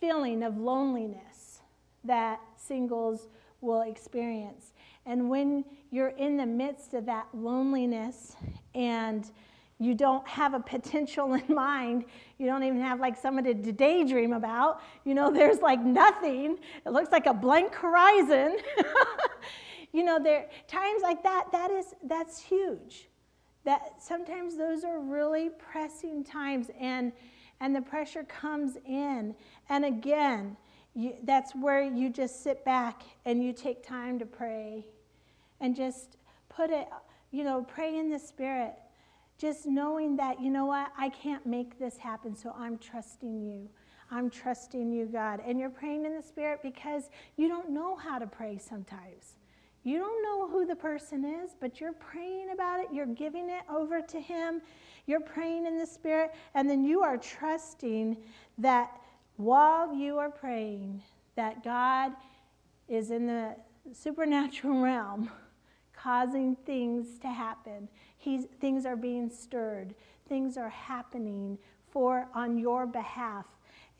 feeling 0.00 0.42
of 0.42 0.56
loneliness 0.56 1.60
that 2.04 2.40
singles 2.60 3.28
will 3.60 3.82
experience. 3.82 4.72
And 5.06 5.28
when 5.28 5.64
you're 5.90 6.08
in 6.08 6.36
the 6.36 6.46
midst 6.46 6.94
of 6.94 7.06
that 7.06 7.26
loneliness 7.32 8.36
and 8.74 9.30
you 9.78 9.94
don't 9.94 10.26
have 10.28 10.54
a 10.54 10.60
potential 10.60 11.34
in 11.48 11.54
mind, 11.54 12.04
you 12.38 12.46
don't 12.46 12.62
even 12.62 12.80
have 12.80 13.00
like 13.00 13.16
somebody 13.16 13.54
to 13.54 13.72
daydream 13.72 14.32
about, 14.32 14.80
you 15.04 15.14
know, 15.14 15.30
there's 15.30 15.60
like 15.60 15.80
nothing. 15.80 16.58
It 16.86 16.90
looks 16.90 17.10
like 17.10 17.26
a 17.26 17.34
blank 17.34 17.74
horizon. 17.74 18.58
you 19.92 20.04
know, 20.04 20.18
there 20.22 20.48
times 20.68 21.02
like 21.02 21.22
that, 21.22 21.46
that 21.52 21.70
is 21.70 21.94
that's 22.04 22.40
huge. 22.40 23.08
That 23.64 24.02
sometimes 24.02 24.56
those 24.56 24.84
are 24.84 25.00
really 25.00 25.50
pressing 25.58 26.24
times 26.24 26.70
and 26.78 27.12
and 27.60 27.76
the 27.76 27.82
pressure 27.82 28.24
comes 28.24 28.78
in. 28.86 29.34
And 29.68 29.84
again, 29.84 30.56
you, 30.94 31.14
that's 31.24 31.52
where 31.52 31.82
you 31.82 32.10
just 32.10 32.42
sit 32.42 32.64
back 32.64 33.02
and 33.24 33.42
you 33.42 33.52
take 33.52 33.86
time 33.86 34.18
to 34.18 34.26
pray 34.26 34.86
and 35.60 35.76
just 35.76 36.16
put 36.48 36.70
it, 36.70 36.88
you 37.30 37.44
know, 37.44 37.62
pray 37.62 37.98
in 37.98 38.10
the 38.10 38.18
Spirit. 38.18 38.74
Just 39.38 39.66
knowing 39.66 40.16
that, 40.16 40.40
you 40.40 40.50
know 40.50 40.66
what, 40.66 40.92
I 40.98 41.08
can't 41.08 41.46
make 41.46 41.78
this 41.78 41.96
happen, 41.96 42.36
so 42.36 42.54
I'm 42.58 42.76
trusting 42.76 43.40
you. 43.40 43.68
I'm 44.10 44.28
trusting 44.28 44.92
you, 44.92 45.06
God. 45.06 45.40
And 45.46 45.58
you're 45.58 45.70
praying 45.70 46.04
in 46.04 46.14
the 46.14 46.22
Spirit 46.22 46.60
because 46.62 47.08
you 47.36 47.48
don't 47.48 47.70
know 47.70 47.96
how 47.96 48.18
to 48.18 48.26
pray 48.26 48.58
sometimes. 48.58 49.36
You 49.82 49.98
don't 49.98 50.22
know 50.22 50.48
who 50.48 50.66
the 50.66 50.76
person 50.76 51.24
is, 51.24 51.56
but 51.58 51.80
you're 51.80 51.94
praying 51.94 52.50
about 52.52 52.80
it. 52.80 52.88
You're 52.92 53.06
giving 53.06 53.48
it 53.48 53.62
over 53.70 54.02
to 54.02 54.20
Him. 54.20 54.60
You're 55.06 55.20
praying 55.20 55.64
in 55.64 55.78
the 55.78 55.86
Spirit. 55.86 56.32
And 56.54 56.68
then 56.68 56.84
you 56.84 57.00
are 57.00 57.16
trusting 57.16 58.16
that 58.58 58.99
while 59.40 59.94
you 59.94 60.18
are 60.18 60.30
praying, 60.30 61.02
that 61.36 61.64
God 61.64 62.12
is 62.88 63.10
in 63.10 63.26
the 63.26 63.56
supernatural 63.92 64.80
realm 64.82 65.30
causing 65.94 66.56
things 66.66 67.18
to 67.18 67.28
happen. 67.28 67.88
He's, 68.18 68.46
things 68.60 68.86
are 68.86 68.96
being 68.96 69.30
stirred. 69.30 69.94
Things 70.28 70.56
are 70.56 70.68
happening 70.68 71.58
for 71.90 72.28
on 72.34 72.58
your 72.58 72.86
behalf. 72.86 73.46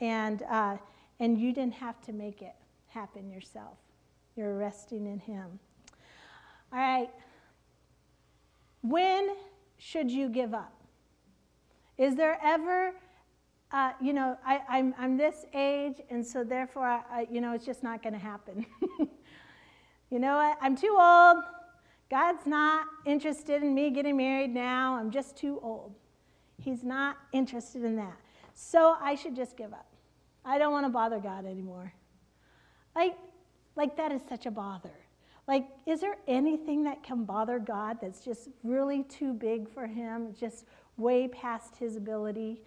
And, 0.01 0.43
uh, 0.43 0.77
and 1.19 1.39
you 1.39 1.53
didn't 1.53 1.75
have 1.75 2.01
to 2.03 2.13
make 2.13 2.43
it 2.43 2.55
happen 2.89 3.31
yourself. 3.31 3.77
You're 4.37 4.57
resting 4.57 5.07
in 5.07 5.19
Him. 5.19 5.59
All 6.73 6.79
right. 6.79 7.11
When 8.83 9.35
should 9.79 10.11
you 10.11 10.29
give 10.29 10.55
up? 10.55 10.75
Is 11.99 12.17
there 12.17 12.39
ever, 12.43 12.93
uh, 13.73 13.93
you 14.01 14.13
know, 14.13 14.37
I, 14.45 14.61
I'm, 14.69 14.95
I'm 14.99 15.17
this 15.17 15.47
age, 15.55 16.01
and 16.11 16.27
so 16.27 16.43
therefore, 16.43 16.85
I, 16.85 17.03
I 17.11 17.29
you 17.31 17.41
know, 17.41 17.53
it's 17.53 17.65
just 17.65 17.83
not 17.83 18.03
going 18.03 18.15
to 18.15 18.19
happen. 18.19 18.67
you 20.11 20.19
know 20.19 20.37
what? 20.37 20.59
I'm 20.61 20.77
too 20.77 20.97
old. 20.99 21.45
God's 22.11 22.47
not 22.47 22.87
interested 23.07 23.63
in 23.63 23.73
me 23.73 23.91
getting 23.91 24.17
married 24.17 24.53
now. 24.53 24.97
I'm 24.97 25.11
just 25.13 25.37
too 25.37 25.61
old. 25.63 25.95
He's 26.59 26.83
not 26.83 27.17
interested 27.33 27.85
in 27.85 27.95
that. 27.97 28.17
So 28.55 28.97
I 29.01 29.15
should 29.15 29.37
just 29.37 29.57
give 29.57 29.73
up. 29.73 29.87
I 30.45 30.59
don't 30.59 30.73
want 30.73 30.87
to 30.87 30.91
bother 30.91 31.21
God 31.21 31.47
anymore. 31.47 31.93
Like, 32.97 33.17
like 33.77 33.97
that 33.97 34.11
is 34.11 34.21
such 34.29 34.47
a 34.47 34.51
bother. 34.51 34.91
Like, 35.47 35.67
is 35.87 36.01
there 36.01 36.17
anything 36.27 36.83
that 36.85 37.03
can 37.03 37.25
bother 37.25 37.59
God 37.59 37.99
that's 38.01 38.25
just 38.25 38.49
really 38.65 39.05
too 39.05 39.33
big 39.33 39.69
for 39.69 39.87
him, 39.87 40.35
just 40.39 40.65
way 40.97 41.29
past 41.29 41.77
his 41.77 41.97
ability? 41.97 42.63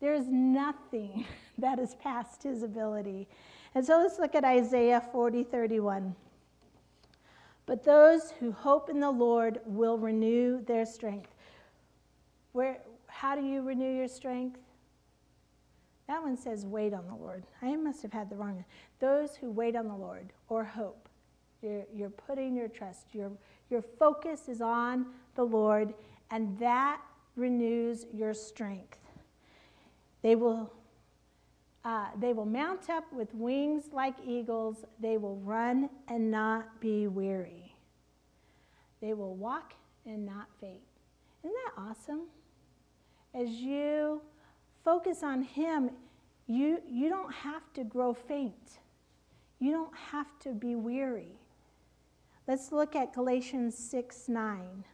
There's 0.00 0.26
nothing 0.28 1.26
that 1.58 1.78
is 1.78 1.94
past 1.96 2.42
his 2.42 2.62
ability. 2.62 3.28
And 3.74 3.84
so 3.84 3.98
let's 3.98 4.18
look 4.18 4.34
at 4.34 4.44
Isaiah 4.44 5.02
40 5.12 5.44
31. 5.44 6.14
But 7.66 7.84
those 7.84 8.32
who 8.40 8.50
hope 8.50 8.90
in 8.90 8.98
the 8.98 9.10
Lord 9.10 9.60
will 9.64 9.96
renew 9.96 10.64
their 10.64 10.84
strength. 10.84 11.32
Where, 12.52 12.78
how 13.06 13.36
do 13.36 13.42
you 13.42 13.62
renew 13.62 13.94
your 13.94 14.08
strength? 14.08 14.58
That 16.08 16.20
one 16.20 16.36
says, 16.36 16.66
wait 16.66 16.92
on 16.92 17.06
the 17.06 17.14
Lord. 17.14 17.44
I 17.62 17.76
must 17.76 18.02
have 18.02 18.12
had 18.12 18.28
the 18.28 18.34
wrong 18.34 18.56
one. 18.56 18.64
Those 18.98 19.36
who 19.36 19.48
wait 19.52 19.76
on 19.76 19.86
the 19.86 19.94
Lord 19.94 20.32
or 20.48 20.64
hope. 20.64 21.08
You're, 21.62 21.84
you're 21.94 22.10
putting 22.10 22.56
your 22.56 22.66
trust, 22.66 23.14
your, 23.14 23.30
your 23.68 23.82
focus 23.82 24.48
is 24.48 24.60
on 24.60 25.06
the 25.36 25.44
Lord, 25.44 25.94
and 26.32 26.58
that 26.58 27.00
renews 27.36 28.06
your 28.12 28.34
strength. 28.34 28.98
They 30.22 30.34
will, 30.34 30.72
uh, 31.84 32.08
they 32.18 32.32
will 32.32 32.46
mount 32.46 32.90
up 32.90 33.10
with 33.12 33.34
wings 33.34 33.84
like 33.92 34.14
eagles. 34.26 34.84
They 35.00 35.16
will 35.16 35.36
run 35.36 35.90
and 36.08 36.30
not 36.30 36.80
be 36.80 37.06
weary. 37.06 37.74
They 39.00 39.14
will 39.14 39.34
walk 39.34 39.74
and 40.04 40.26
not 40.26 40.48
faint. 40.60 40.80
Isn't 41.42 41.54
that 41.64 41.82
awesome? 41.82 42.22
As 43.34 43.48
you 43.48 44.20
focus 44.84 45.22
on 45.22 45.42
Him, 45.42 45.90
you, 46.46 46.82
you 46.88 47.08
don't 47.08 47.32
have 47.32 47.72
to 47.74 47.84
grow 47.84 48.12
faint. 48.12 48.80
You 49.58 49.72
don't 49.72 49.96
have 50.10 50.26
to 50.40 50.52
be 50.52 50.74
weary. 50.74 51.38
Let's 52.46 52.72
look 52.72 52.96
at 52.96 53.14
Galatians 53.14 53.76
6 53.78 54.28
9. 54.28 54.84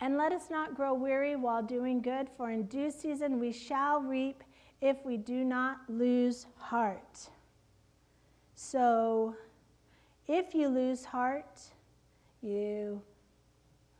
And 0.00 0.16
let 0.16 0.32
us 0.32 0.50
not 0.50 0.74
grow 0.74 0.92
weary 0.92 1.36
while 1.36 1.62
doing 1.62 2.02
good, 2.02 2.28
for 2.36 2.50
in 2.50 2.64
due 2.64 2.90
season 2.90 3.40
we 3.40 3.52
shall 3.52 4.00
reap 4.00 4.44
if 4.80 5.04
we 5.04 5.16
do 5.16 5.44
not 5.44 5.78
lose 5.88 6.46
heart. 6.58 7.30
So, 8.54 9.34
if 10.26 10.54
you 10.54 10.68
lose 10.68 11.04
heart, 11.04 11.60
you 12.42 13.00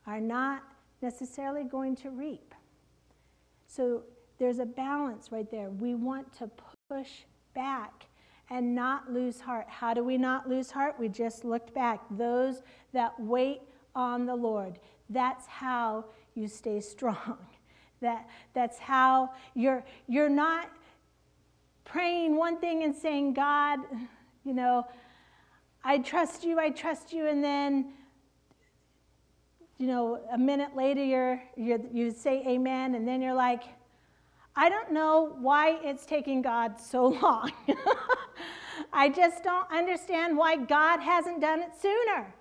are 0.07 0.21
not 0.21 0.63
necessarily 1.01 1.65
going 1.65 1.97
to 1.97 2.11
reap. 2.11 2.55
So, 3.67 4.03
there's 4.39 4.59
a 4.59 4.67
balance 4.67 5.33
right 5.33 5.51
there. 5.51 5.71
We 5.71 5.95
want 5.95 6.31
to 6.39 6.51
push 6.89 7.11
back 7.55 8.07
and 8.51 8.75
not 8.75 9.13
lose 9.13 9.41
heart. 9.41 9.67
How 9.69 9.95
do 9.95 10.05
we 10.05 10.19
not 10.19 10.49
lose 10.49 10.71
heart? 10.71 10.97
We 10.99 11.09
just 11.09 11.45
looked 11.45 11.75
back. 11.75 12.01
Those 12.11 12.63
that 12.93 13.19
wait 13.19 13.63
on 13.95 14.27
the 14.27 14.35
Lord. 14.37 14.79
That's 15.11 15.47
how 15.47 16.07
you 16.35 16.49
stay 16.49 16.81
strong. 16.81 17.39
That, 18.03 18.29
that's 18.53 18.79
how 18.79 19.31
you're, 19.55 19.83
you're 20.07 20.29
not 20.29 20.69
praying 21.87 22.37
one 22.37 22.61
thing 22.61 22.83
and 22.83 22.95
saying, 22.95 23.33
God, 23.33 23.79
you 24.45 24.53
know, 24.53 24.87
I 25.83 25.97
trust 25.99 26.45
you, 26.45 26.59
I 26.59 26.69
trust 26.69 27.15
you, 27.15 27.27
and 27.27 27.43
then, 27.43 27.95
you 29.79 29.87
know, 29.87 30.21
a 30.31 30.37
minute 30.37 30.77
later 30.77 31.03
you're, 31.03 31.43
you're, 31.57 31.81
you 31.91 32.11
say 32.11 32.45
amen, 32.47 32.97
and 32.97 33.09
then 33.09 33.23
you're 33.23 33.35
like, 33.35 33.63
I 34.55 34.69
don't 34.69 34.93
know 34.93 35.37
why 35.41 35.79
it's 35.83 36.05
taking 36.05 36.43
God 36.43 36.79
so 36.79 37.07
long. 37.23 37.51
I 38.93 39.09
just 39.09 39.43
don't 39.43 39.71
understand 39.71 40.37
why 40.37 40.57
God 40.57 41.01
hasn't 41.01 41.41
done 41.41 41.61
it 41.61 41.71
sooner. 41.81 42.35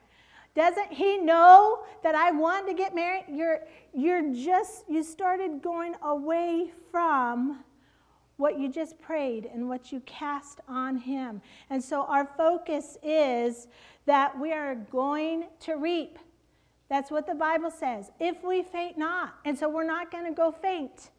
Doesn't 0.55 0.93
he 0.93 1.17
know 1.17 1.83
that 2.01 2.15
I 2.15 2.31
want 2.31 2.67
to 2.67 2.73
get 2.73 2.95
married? 2.95 3.25
You're, 3.29 3.59
you're 3.93 4.33
just, 4.33 4.85
you 4.89 5.03
started 5.03 5.61
going 5.61 5.95
away 6.01 6.71
from 6.91 7.63
what 8.37 8.57
you 8.57 8.69
just 8.69 8.99
prayed 8.99 9.49
and 9.53 9.67
what 9.67 9.91
you 9.91 9.99
cast 10.01 10.61
on 10.67 10.97
him. 10.97 11.41
And 11.69 11.83
so 11.83 12.03
our 12.03 12.29
focus 12.37 12.97
is 13.03 13.67
that 14.05 14.37
we 14.39 14.53
are 14.53 14.75
going 14.75 15.45
to 15.61 15.73
reap. 15.75 16.19
That's 16.89 17.11
what 17.11 17.27
the 17.27 17.35
Bible 17.35 17.71
says. 17.71 18.11
If 18.19 18.43
we 18.43 18.63
faint 18.63 18.97
not. 18.97 19.35
And 19.43 19.57
so 19.57 19.67
we're 19.67 19.85
not 19.85 20.11
going 20.11 20.25
to 20.25 20.33
go 20.33 20.51
faint. 20.51 21.09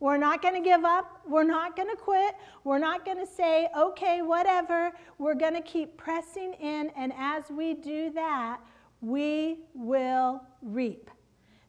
We're 0.00 0.16
not 0.16 0.42
going 0.42 0.54
to 0.54 0.60
give 0.60 0.84
up. 0.84 1.20
We're 1.28 1.44
not 1.44 1.76
going 1.76 1.88
to 1.88 1.96
quit. 1.96 2.34
We're 2.64 2.78
not 2.78 3.04
going 3.04 3.18
to 3.18 3.26
say, 3.26 3.68
okay, 3.78 4.22
whatever. 4.22 4.90
We're 5.18 5.34
going 5.34 5.54
to 5.54 5.60
keep 5.60 5.96
pressing 5.96 6.54
in. 6.54 6.90
And 6.96 7.12
as 7.16 7.44
we 7.50 7.74
do 7.74 8.10
that, 8.10 8.60
we 9.02 9.58
will 9.74 10.42
reap. 10.62 11.10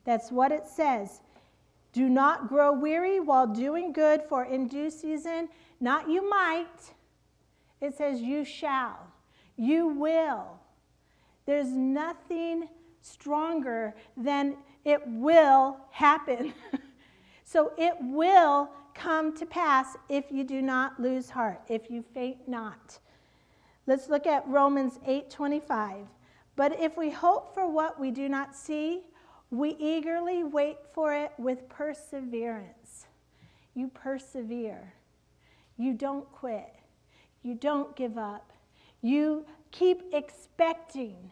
That's 0.06 0.32
what 0.32 0.52
it 0.52 0.66
says. 0.66 1.22
Do 1.92 2.08
not 2.08 2.48
grow 2.48 2.72
weary 2.72 3.20
while 3.20 3.48
doing 3.48 3.92
good, 3.92 4.22
for 4.30 4.46
in 4.46 4.68
due 4.68 4.90
season, 4.90 5.50
not 5.80 6.10
you 6.10 6.28
might, 6.30 6.94
it 7.82 7.96
says 7.98 8.22
you 8.22 8.46
shall. 8.46 9.08
You 9.58 9.88
will. 9.88 10.60
There's 11.46 11.70
nothing 11.70 12.70
stronger 13.02 13.94
than 14.16 14.56
it 14.86 15.02
will 15.06 15.78
happen. 15.92 16.54
So 17.54 17.72
it 17.78 17.94
will 18.00 18.72
come 18.96 19.38
to 19.38 19.46
pass 19.46 19.96
if 20.10 20.32
you 20.32 20.44
do 20.44 20.60
not 20.60 21.00
lose 21.00 21.30
heart, 21.30 21.62
if 21.68 21.88
you 21.88 22.04
faint 22.14 22.48
not. 22.48 22.98
Let's 23.86 24.10
look 24.10 24.26
at 24.26 24.48
Romans 24.48 24.98
8:25. 25.06 26.08
But 26.56 26.80
if 26.80 26.98
we 26.98 27.10
hope 27.10 27.54
for 27.54 27.68
what 27.70 28.00
we 28.00 28.12
do 28.12 28.30
not 28.30 28.56
see, 28.56 29.02
We 29.54 29.76
eagerly 29.78 30.44
wait 30.44 30.78
for 30.94 31.14
it 31.14 31.32
with 31.38 31.70
perseverance. 31.70 33.06
You 33.76 33.88
persevere. 33.88 34.96
You 35.78 35.94
don't 35.94 36.26
quit. 36.32 36.74
You 37.44 37.54
don't 37.54 37.96
give 37.96 38.18
up. 38.18 38.52
You 39.04 39.46
keep 39.70 40.02
expecting. 40.12 41.32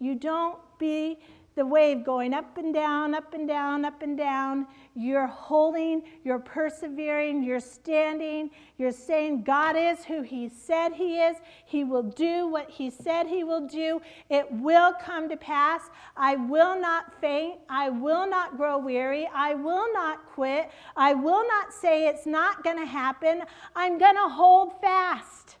You 0.00 0.16
don't 0.16 0.58
be 0.80 1.20
the 1.54 1.66
wave 1.66 2.04
going 2.04 2.32
up 2.32 2.56
and 2.56 2.72
down, 2.72 3.14
up 3.14 3.34
and 3.34 3.46
down, 3.46 3.84
up 3.84 4.02
and 4.02 4.16
down. 4.16 4.66
You're 4.94 5.26
holding, 5.26 6.02
you're 6.24 6.38
persevering, 6.38 7.42
you're 7.42 7.60
standing, 7.60 8.50
you're 8.78 8.92
saying, 8.92 9.42
God 9.42 9.76
is 9.76 10.04
who 10.04 10.22
He 10.22 10.48
said 10.48 10.92
He 10.92 11.18
is. 11.18 11.36
He 11.66 11.84
will 11.84 12.02
do 12.02 12.48
what 12.48 12.70
He 12.70 12.90
said 12.90 13.26
He 13.26 13.44
will 13.44 13.66
do. 13.66 14.00
It 14.30 14.50
will 14.50 14.94
come 14.94 15.28
to 15.28 15.36
pass. 15.36 15.90
I 16.16 16.36
will 16.36 16.80
not 16.80 17.20
faint. 17.20 17.58
I 17.68 17.90
will 17.90 18.28
not 18.28 18.56
grow 18.56 18.78
weary. 18.78 19.28
I 19.34 19.54
will 19.54 19.92
not 19.92 20.26
quit. 20.26 20.70
I 20.96 21.14
will 21.14 21.46
not 21.46 21.72
say 21.72 22.08
it's 22.08 22.26
not 22.26 22.64
going 22.64 22.78
to 22.78 22.86
happen. 22.86 23.42
I'm 23.76 23.98
going 23.98 24.16
to 24.16 24.28
hold 24.28 24.80
fast. 24.80 25.56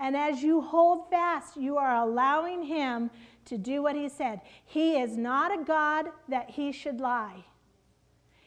And 0.00 0.16
as 0.16 0.42
you 0.42 0.60
hold 0.60 1.10
fast, 1.10 1.56
you 1.56 1.76
are 1.76 1.96
allowing 1.96 2.62
Him 2.62 3.10
to 3.48 3.58
do 3.58 3.82
what 3.82 3.96
he 3.96 4.08
said. 4.08 4.40
He 4.64 4.98
is 4.98 5.16
not 5.16 5.58
a 5.58 5.62
God 5.62 6.06
that 6.28 6.50
he 6.50 6.72
should 6.72 7.00
lie. 7.00 7.44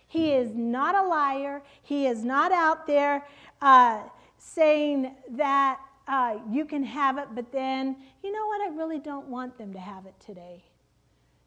He 0.08 0.34
is 0.34 0.54
not 0.54 0.95
a 0.95 1.08
liar. 1.08 1.62
He 1.82 2.06
is 2.06 2.24
not 2.24 2.52
out 2.52 2.86
there 2.86 3.26
uh, 3.62 4.02
saying 4.38 5.16
that 5.30 5.80
uh, 6.08 6.39
you 6.49 6.66
can 6.66 6.84
have 6.84 7.18
it, 7.18 7.28
but 7.34 7.52
then, 7.52 7.95
you 8.24 8.32
know 8.32 8.45
what, 8.47 8.62
I 8.62 8.76
really 8.76 8.99
don't 8.99 9.28
want 9.28 9.58
them 9.58 9.72
to 9.74 9.80
have 9.80 10.06
it 10.06 10.16
today. 10.20 10.64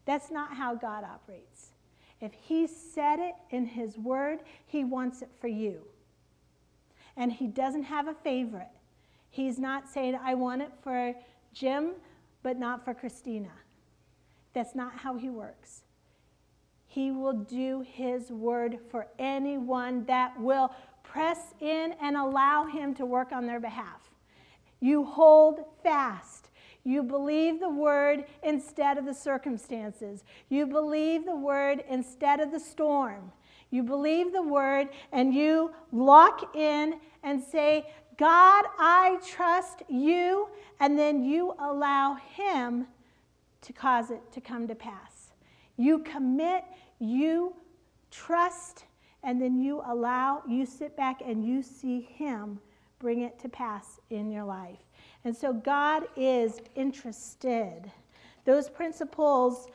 That's 0.05 0.31
not 0.31 0.53
how 0.53 0.75
God 0.75 1.03
operates. 1.03 1.71
If 2.21 2.33
He 2.33 2.65
said 2.65 3.19
it 3.19 3.35
in 3.51 3.65
His 3.65 3.97
Word, 3.97 4.39
He 4.65 4.83
wants 4.83 5.21
it 5.21 5.29
for 5.39 5.47
you. 5.47 5.81
And 7.17 7.31
He 7.31 7.47
doesn't 7.47 7.83
have 7.83 8.07
a 8.07 8.13
favorite. 8.15 8.67
He's 9.29 9.59
not 9.59 9.89
saying, 9.89 10.17
I 10.23 10.33
want 10.33 10.61
it 10.61 10.71
for 10.81 11.13
Jim, 11.53 11.91
but 12.45 12.59
not 12.59 12.85
for 12.85 12.93
Christina. 12.93 13.49
That's 14.53 14.75
not 14.75 14.99
how 14.99 15.17
he 15.17 15.31
works. 15.31 15.81
He 16.85 17.09
will 17.09 17.33
do 17.33 17.83
his 17.83 18.29
word 18.29 18.77
for 18.91 19.07
anyone 19.17 20.05
that 20.05 20.39
will 20.39 20.71
press 21.01 21.55
in 21.59 21.95
and 21.99 22.15
allow 22.15 22.67
him 22.67 22.93
to 22.95 23.05
work 23.05 23.31
on 23.31 23.47
their 23.47 23.59
behalf. 23.59 24.11
You 24.79 25.05
hold 25.05 25.61
fast. 25.81 26.51
You 26.83 27.01
believe 27.01 27.59
the 27.59 27.67
word 27.67 28.25
instead 28.43 28.99
of 28.99 29.05
the 29.05 29.13
circumstances. 29.15 30.23
You 30.47 30.67
believe 30.67 31.25
the 31.25 31.35
word 31.35 31.83
instead 31.89 32.39
of 32.39 32.51
the 32.51 32.59
storm. 32.59 33.31
You 33.71 33.81
believe 33.81 34.31
the 34.31 34.43
word 34.43 34.89
and 35.11 35.33
you 35.33 35.71
lock 35.91 36.55
in 36.55 36.99
and 37.23 37.43
say, 37.43 37.91
God, 38.17 38.65
I 38.79 39.19
trust 39.25 39.83
you, 39.89 40.47
and 40.79 40.97
then 40.97 41.23
you 41.23 41.53
allow 41.59 42.15
Him 42.15 42.87
to 43.61 43.73
cause 43.73 44.11
it 44.11 44.21
to 44.31 44.41
come 44.41 44.67
to 44.67 44.75
pass. 44.75 45.31
You 45.77 45.99
commit, 45.99 46.63
you 46.99 47.53
trust, 48.11 48.85
and 49.23 49.41
then 49.41 49.59
you 49.59 49.81
allow, 49.85 50.43
you 50.47 50.65
sit 50.65 50.95
back 50.95 51.21
and 51.25 51.45
you 51.45 51.61
see 51.61 52.01
Him 52.01 52.59
bring 52.99 53.21
it 53.21 53.37
to 53.39 53.49
pass 53.49 53.99
in 54.09 54.31
your 54.31 54.45
life. 54.45 54.79
And 55.25 55.35
so 55.35 55.51
God 55.51 56.03
is 56.15 56.61
interested. 56.75 57.91
Those 58.45 58.69
principles 58.69 59.67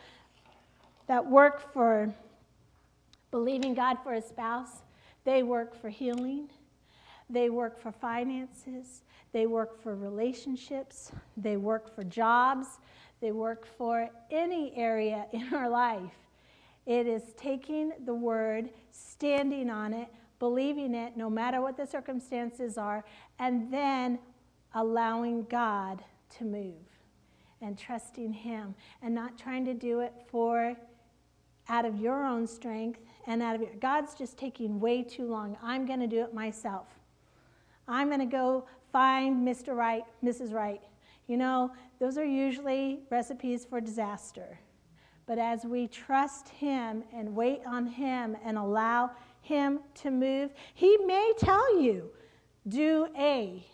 that 1.09 1.26
work 1.26 1.72
for 1.72 2.14
believing 3.30 3.74
God 3.74 3.99
for 4.03 4.14
a 4.14 4.22
spouse, 4.22 4.82
they 5.24 5.43
work 5.43 5.78
for 5.78 5.88
healing 5.88 6.49
they 7.31 7.51
work 7.51 7.81
for 7.81 7.93
finances, 7.93 9.03
they 9.33 9.47
work 9.47 9.81
for 9.83 9.95
relationships, 9.95 11.12
they 11.37 11.57
work 11.57 11.95
for 11.95 12.05
jobs, 12.05 12.78
they 13.20 13.33
work 13.33 13.66
for 13.78 14.09
any 14.31 14.74
area 14.76 15.26
in 15.33 15.55
our 15.55 15.68
life. 15.68 16.12
It 16.87 17.07
is 17.07 17.22
taking 17.37 17.93
the 18.05 18.14
word, 18.14 18.70
standing 18.91 19.70
on 19.70 19.93
it, 19.93 20.09
believing 20.39 20.95
it 20.95 21.16
no 21.16 21.31
matter 21.31 21.61
what 21.61 21.76
the 21.76 21.87
circumstances 21.87 22.78
are, 22.78 23.05
and 23.39 23.72
then 23.72 24.18
allowing 24.74 25.45
God 25.45 26.03
to 26.39 26.45
move 26.45 26.74
and 27.61 27.78
trusting 27.78 28.33
Him 28.33 28.74
and 29.03 29.14
not 29.14 29.39
trying 29.39 29.64
to 29.66 29.74
do 29.74 30.01
it 30.01 30.14
for 30.28 30.74
out 31.68 31.85
of 31.85 32.01
your 32.01 32.24
own 32.24 32.47
strength 32.47 33.01
and 33.26 33.43
out 33.43 33.55
of 33.55 33.61
your. 33.61 33.70
God's 33.81 34.14
just 34.14 34.39
taking 34.39 34.81
way 34.81 35.03
too 35.03 35.26
long. 35.26 35.57
I'm 35.62 35.87
going 35.87 36.01
to 36.01 36.07
do 36.07 36.22
it 36.24 36.35
myself. 36.35 36.89
I'm 37.91 38.09
going 38.09 38.20
to 38.20 38.26
go 38.26 38.66
find 38.93 39.47
Mr. 39.47 39.76
Right, 39.76 40.05
Mrs. 40.24 40.53
Right. 40.53 40.80
You 41.26 41.36
know, 41.36 41.72
those 41.99 42.16
are 42.18 42.24
usually 42.24 43.01
recipes 43.11 43.64
for 43.64 43.80
disaster. 43.80 44.59
But 45.26 45.38
as 45.38 45.64
we 45.64 45.86
trust 45.86 46.49
Him 46.49 47.05
and 47.12 47.34
wait 47.34 47.61
on 47.66 47.86
Him 47.86 48.36
and 48.45 48.57
allow 48.57 49.11
Him 49.43 49.80
to 49.97 50.11
move, 50.11 50.51
He 50.74 50.97
may 51.07 51.32
tell 51.38 51.80
you, 51.80 52.11
do 52.68 53.09
A. 53.18 53.64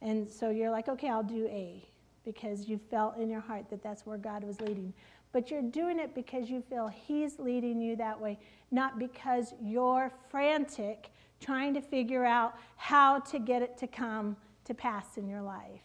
And 0.00 0.28
so 0.28 0.50
you're 0.50 0.70
like, 0.70 0.88
okay, 0.88 1.08
I'll 1.08 1.22
do 1.22 1.46
A 1.46 1.88
because 2.24 2.68
you 2.68 2.78
felt 2.90 3.16
in 3.18 3.28
your 3.28 3.40
heart 3.40 3.68
that 3.70 3.82
that's 3.82 4.06
where 4.06 4.18
God 4.18 4.44
was 4.44 4.60
leading. 4.60 4.92
But 5.32 5.50
you're 5.50 5.62
doing 5.62 5.98
it 5.98 6.14
because 6.14 6.48
you 6.48 6.62
feel 6.62 6.88
He's 6.88 7.38
leading 7.38 7.80
you 7.80 7.96
that 7.96 8.20
way, 8.20 8.38
not 8.70 8.98
because 8.98 9.54
you're 9.60 10.12
frantic 10.30 11.10
trying 11.40 11.74
to 11.74 11.80
figure 11.80 12.24
out 12.24 12.54
how 12.76 13.18
to 13.20 13.38
get 13.38 13.62
it 13.62 13.76
to 13.78 13.86
come 13.86 14.36
to 14.64 14.74
pass 14.74 15.16
in 15.16 15.28
your 15.28 15.42
life. 15.42 15.80